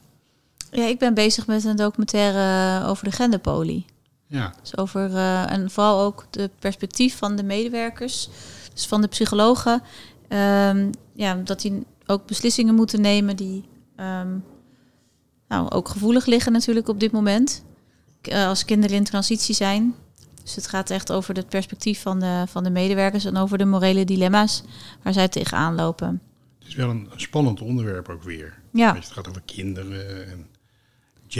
Ja, 0.74 0.86
ik 0.86 0.98
ben 0.98 1.14
bezig 1.14 1.46
met 1.46 1.64
een 1.64 1.76
documentaire 1.76 2.86
over 2.86 3.04
de 3.04 3.12
genderpolie. 3.12 3.84
Ja, 4.26 4.54
Dus 4.60 4.76
over, 4.76 5.14
eh, 5.14 5.50
en 5.50 5.70
vooral 5.70 6.00
ook 6.00 6.26
de 6.30 6.50
perspectief 6.58 7.16
van 7.16 7.36
de 7.36 7.42
medewerkers, 7.42 8.28
dus 8.72 8.86
van 8.86 9.00
de 9.00 9.08
psychologen. 9.08 9.82
Ehm, 10.28 10.90
ja, 11.12 11.34
dat 11.34 11.60
die 11.60 11.86
ook 12.06 12.26
beslissingen 12.26 12.74
moeten 12.74 13.00
nemen 13.00 13.36
die 13.36 13.64
ehm, 13.96 14.36
nou, 15.48 15.70
ook 15.70 15.88
gevoelig 15.88 16.26
liggen 16.26 16.52
natuurlijk 16.52 16.88
op 16.88 17.00
dit 17.00 17.12
moment. 17.12 17.64
Eh, 18.22 18.46
als 18.46 18.64
kinderen 18.64 18.96
in 18.96 19.04
transitie 19.04 19.54
zijn. 19.54 19.94
Dus 20.42 20.54
het 20.54 20.66
gaat 20.66 20.90
echt 20.90 21.12
over 21.12 21.34
het 21.34 21.48
perspectief 21.48 22.02
van 22.02 22.20
de, 22.20 22.44
van 22.48 22.64
de 22.64 22.70
medewerkers 22.70 23.24
en 23.24 23.36
over 23.36 23.58
de 23.58 23.64
morele 23.64 24.04
dilemma's 24.04 24.62
waar 25.02 25.12
zij 25.12 25.28
tegenaan 25.28 25.74
lopen. 25.74 26.20
Het 26.58 26.68
is 26.68 26.74
wel 26.74 26.90
een 26.90 27.08
spannend 27.16 27.60
onderwerp 27.60 28.08
ook 28.08 28.22
weer. 28.22 28.58
Ja. 28.72 28.92
Je, 28.92 28.98
het 28.98 29.10
gaat 29.10 29.28
over 29.28 29.42
kinderen 29.44 30.30
en 30.30 30.46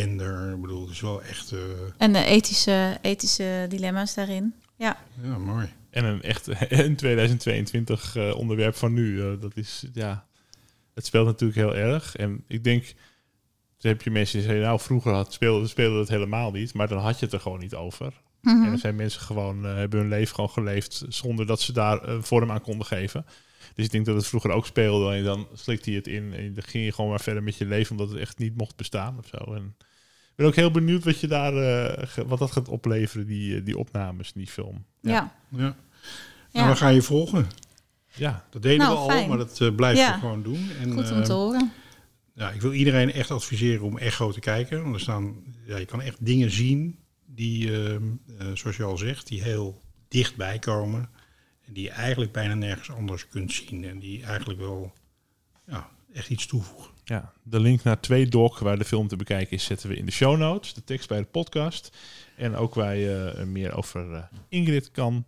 gender. 0.00 0.52
Ik 0.54 0.60
bedoel, 0.60 0.80
het 0.82 0.90
is 0.90 1.00
wel 1.00 1.22
echt... 1.22 1.52
eh, 1.52 1.58
En 1.98 2.12
de 2.12 2.24
ethische, 2.24 2.98
ethische 3.02 3.66
dilemma's 3.68 4.14
daarin. 4.14 4.54
Ja, 4.76 4.96
ja, 5.22 5.38
mooi. 5.38 5.68
En 5.90 6.04
een 6.04 6.22
echt 6.22 6.46
een 6.68 6.96
2022 6.96 8.16
eh, 8.16 8.34
onderwerp 8.36 8.74
van 8.76 8.92
nu. 8.92 9.20
eh, 9.22 9.40
dat 9.40 9.56
is, 9.56 9.84
ja, 9.92 10.26
het 10.94 11.06
speelt 11.06 11.26
natuurlijk 11.26 11.58
heel 11.58 11.76
erg. 11.76 12.16
En 12.16 12.44
ik 12.48 12.64
denk, 12.64 12.84
dan 13.78 13.92
heb 13.92 14.02
je 14.02 14.10
mensen 14.10 14.38
die 14.38 14.46
zeggen, 14.46 14.64
nou 14.64 14.80
vroeger 14.80 15.12
had, 15.12 15.32
speelde, 15.32 15.66
speelde 15.66 15.98
het 15.98 16.08
helemaal 16.08 16.50
niet. 16.50 16.74
Maar 16.74 16.88
dan 16.88 16.98
had 16.98 17.18
je 17.18 17.24
het 17.24 17.34
er 17.34 17.40
gewoon 17.40 17.60
niet 17.60 17.74
over. 17.74 18.22
En 18.42 18.64
dan 18.64 18.78
zijn 18.78 18.96
mensen 18.96 19.20
gewoon, 19.20 19.66
eh, 19.66 19.74
hebben 19.74 20.00
hun 20.00 20.08
leven 20.08 20.34
gewoon 20.34 20.50
geleefd 20.50 21.04
zonder 21.08 21.46
dat 21.46 21.60
ze 21.60 21.72
daar 21.72 22.08
een 22.08 22.22
vorm 22.22 22.50
aan 22.50 22.60
konden 22.60 22.86
geven. 22.86 23.26
Dus 23.74 23.84
ik 23.84 23.90
denk 23.90 24.06
dat 24.06 24.16
het 24.16 24.26
vroeger 24.26 24.50
ook 24.50 24.66
speelde. 24.66 25.14
En 25.14 25.24
dan 25.24 25.46
slikte 25.54 25.90
je 25.90 25.96
het 25.96 26.06
in 26.06 26.32
en 26.32 26.54
dan 26.54 26.62
ging 26.62 26.84
je 26.84 26.92
gewoon 26.92 27.10
maar 27.10 27.20
verder 27.20 27.42
met 27.42 27.56
je 27.56 27.64
leven, 27.66 27.90
omdat 27.90 28.08
het 28.10 28.18
echt 28.18 28.38
niet 28.38 28.56
mocht 28.56 28.76
bestaan 28.76 29.18
of 29.18 29.26
zo. 29.26 29.54
En 29.54 29.74
ik 30.30 30.34
ben 30.36 30.46
ook 30.46 30.54
heel 30.54 30.70
benieuwd 30.70 31.04
wat 31.04 31.20
je 31.20 31.26
daar, 31.26 31.56
eh, 31.56 32.08
wat 32.26 32.38
dat 32.38 32.52
gaat 32.52 32.68
opleveren, 32.68 33.26
die, 33.26 33.56
eh, 33.56 33.64
die 33.64 33.78
opnames, 33.78 34.32
die 34.32 34.46
film. 34.46 34.84
ja. 35.00 35.10
Ja. 35.50 35.58
ja. 35.58 35.76
Nou, 36.52 36.68
we 36.70 36.76
gaan 36.76 36.94
je 36.94 37.02
volgen. 37.02 37.46
Ja, 38.16 38.44
Dat 38.50 38.62
deden 38.62 38.78
Nou, 38.78 38.92
we 38.92 38.98
al, 38.98 39.08
fijn. 39.08 39.28
maar 39.28 39.38
dat 39.38 39.60
eh, 39.60 39.74
blijven 39.74 40.02
Ja. 40.04 40.14
we 40.14 40.20
gewoon 40.20 40.42
doen. 40.42 40.70
En, 40.80 40.92
Goed 40.92 41.10
om 41.10 41.22
te 41.22 41.32
horen. 41.32 41.72
Ja, 42.34 42.50
ik 42.50 42.60
wil 42.60 42.72
iedereen 42.72 43.12
echt 43.12 43.30
adviseren 43.30 43.84
om 43.86 43.98
Echo 43.98 44.32
te 44.32 44.40
kijken. 44.40 44.82
Want 44.82 44.94
er 44.94 45.00
staan, 45.00 45.34
ja, 45.66 45.76
je 45.76 45.84
kan 45.84 46.00
echt 46.02 46.24
dingen 46.24 46.50
zien 46.50 46.98
die, 47.26 47.72
ehm, 47.84 48.02
eh, 48.38 48.46
zoals 48.54 48.76
je 48.76 48.82
al 48.82 48.96
zegt, 48.96 49.26
die 49.26 49.42
heel 49.42 49.80
dichtbij 50.08 50.58
komen. 50.58 51.08
En 51.66 51.72
die 51.72 51.82
je 51.82 51.90
eigenlijk 51.90 52.32
bijna 52.32 52.54
nergens 52.54 52.90
anders 52.90 53.28
kunt 53.28 53.52
zien. 53.52 53.84
En 53.84 53.98
die 53.98 54.24
eigenlijk 54.24 54.60
wel 54.60 54.92
ja, 55.66 55.88
echt 56.12 56.28
iets 56.28 56.46
toevoegen. 56.46 56.92
Ja, 57.04 57.32
de 57.42 57.60
link 57.60 57.82
naar 57.82 58.00
twee 58.00 58.26
doc 58.26 58.58
waar 58.58 58.78
de 58.78 58.84
film 58.84 59.08
te 59.08 59.16
bekijken 59.16 59.56
is, 59.56 59.64
zetten 59.64 59.88
we 59.88 59.96
in 59.96 60.06
de 60.06 60.12
show 60.12 60.38
notes. 60.38 60.74
De 60.74 60.84
tekst 60.84 61.08
bij 61.08 61.18
de 61.18 61.24
podcast. 61.24 61.96
En 62.36 62.56
ook 62.56 62.74
waar 62.74 62.96
je 62.96 63.32
eh, 63.36 63.44
meer 63.44 63.76
over 63.76 64.14
eh, 64.14 64.22
Ingrid 64.48 64.90
kan 64.90 65.26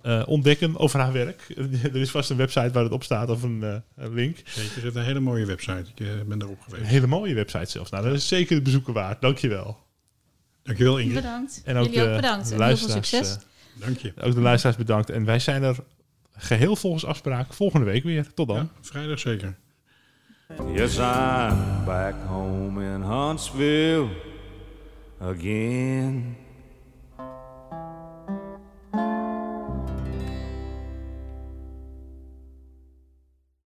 eh, 0.00 0.22
ontdekken 0.26 0.76
over 0.76 1.00
haar 1.00 1.12
werk. 1.12 1.52
er 1.82 1.96
is 1.96 2.10
vast 2.10 2.30
een 2.30 2.36
website 2.36 2.70
waar 2.70 2.82
het 2.82 2.92
op 2.92 3.04
staat 3.04 3.30
of 3.30 3.42
een, 3.42 3.62
eh, 3.62 3.76
een 3.96 4.14
link. 4.14 4.36
Zeker, 4.44 4.74
het 4.74 4.84
is 4.84 4.94
een 4.94 5.04
hele 5.04 5.20
mooie 5.20 5.46
website. 5.46 5.84
Ik 5.94 6.28
ben 6.28 6.38
daarop 6.38 6.58
Een 6.58 6.64
geweest. 6.64 6.86
hele 6.86 7.06
mooie 7.06 7.34
website 7.34 7.70
zelfs. 7.70 7.90
Nou, 7.90 8.04
dat 8.04 8.14
is 8.14 8.28
zeker 8.28 8.54
het 8.54 8.64
bezoeken 8.64 8.92
waard. 8.92 9.20
Dankjewel. 9.20 9.78
Dankjewel 10.62 10.98
Ingrid. 10.98 11.14
Bedankt. 11.14 11.62
En 11.64 11.76
ook 11.76 11.84
Jullie 11.84 12.00
ook 12.00 12.08
de 12.08 12.14
bedankt. 12.14 12.50
En 12.52 12.62
heel 12.62 12.76
veel 12.76 12.88
succes. 12.88 13.38
Dank 13.78 13.98
je. 13.98 14.12
ook 14.20 14.34
de 14.34 14.40
luisteraars 14.40 14.76
bedankt. 14.76 15.10
En 15.10 15.24
wij 15.24 15.38
zijn 15.38 15.62
er 15.62 15.76
geheel 16.36 16.76
volgens 16.76 17.04
afspraak 17.04 17.52
volgende 17.52 17.86
week 17.86 18.02
weer. 18.02 18.34
Tot 18.34 18.48
dan. 18.48 18.56
Ja, 18.56 18.68
vrijdag 18.80 19.18
zeker. 19.18 19.56
Yes, 20.74 20.96
I'm 20.96 21.84
back 21.84 22.14
home 22.26 22.94
in 22.94 23.00
Huntsville 23.02 24.08
again. 25.20 26.36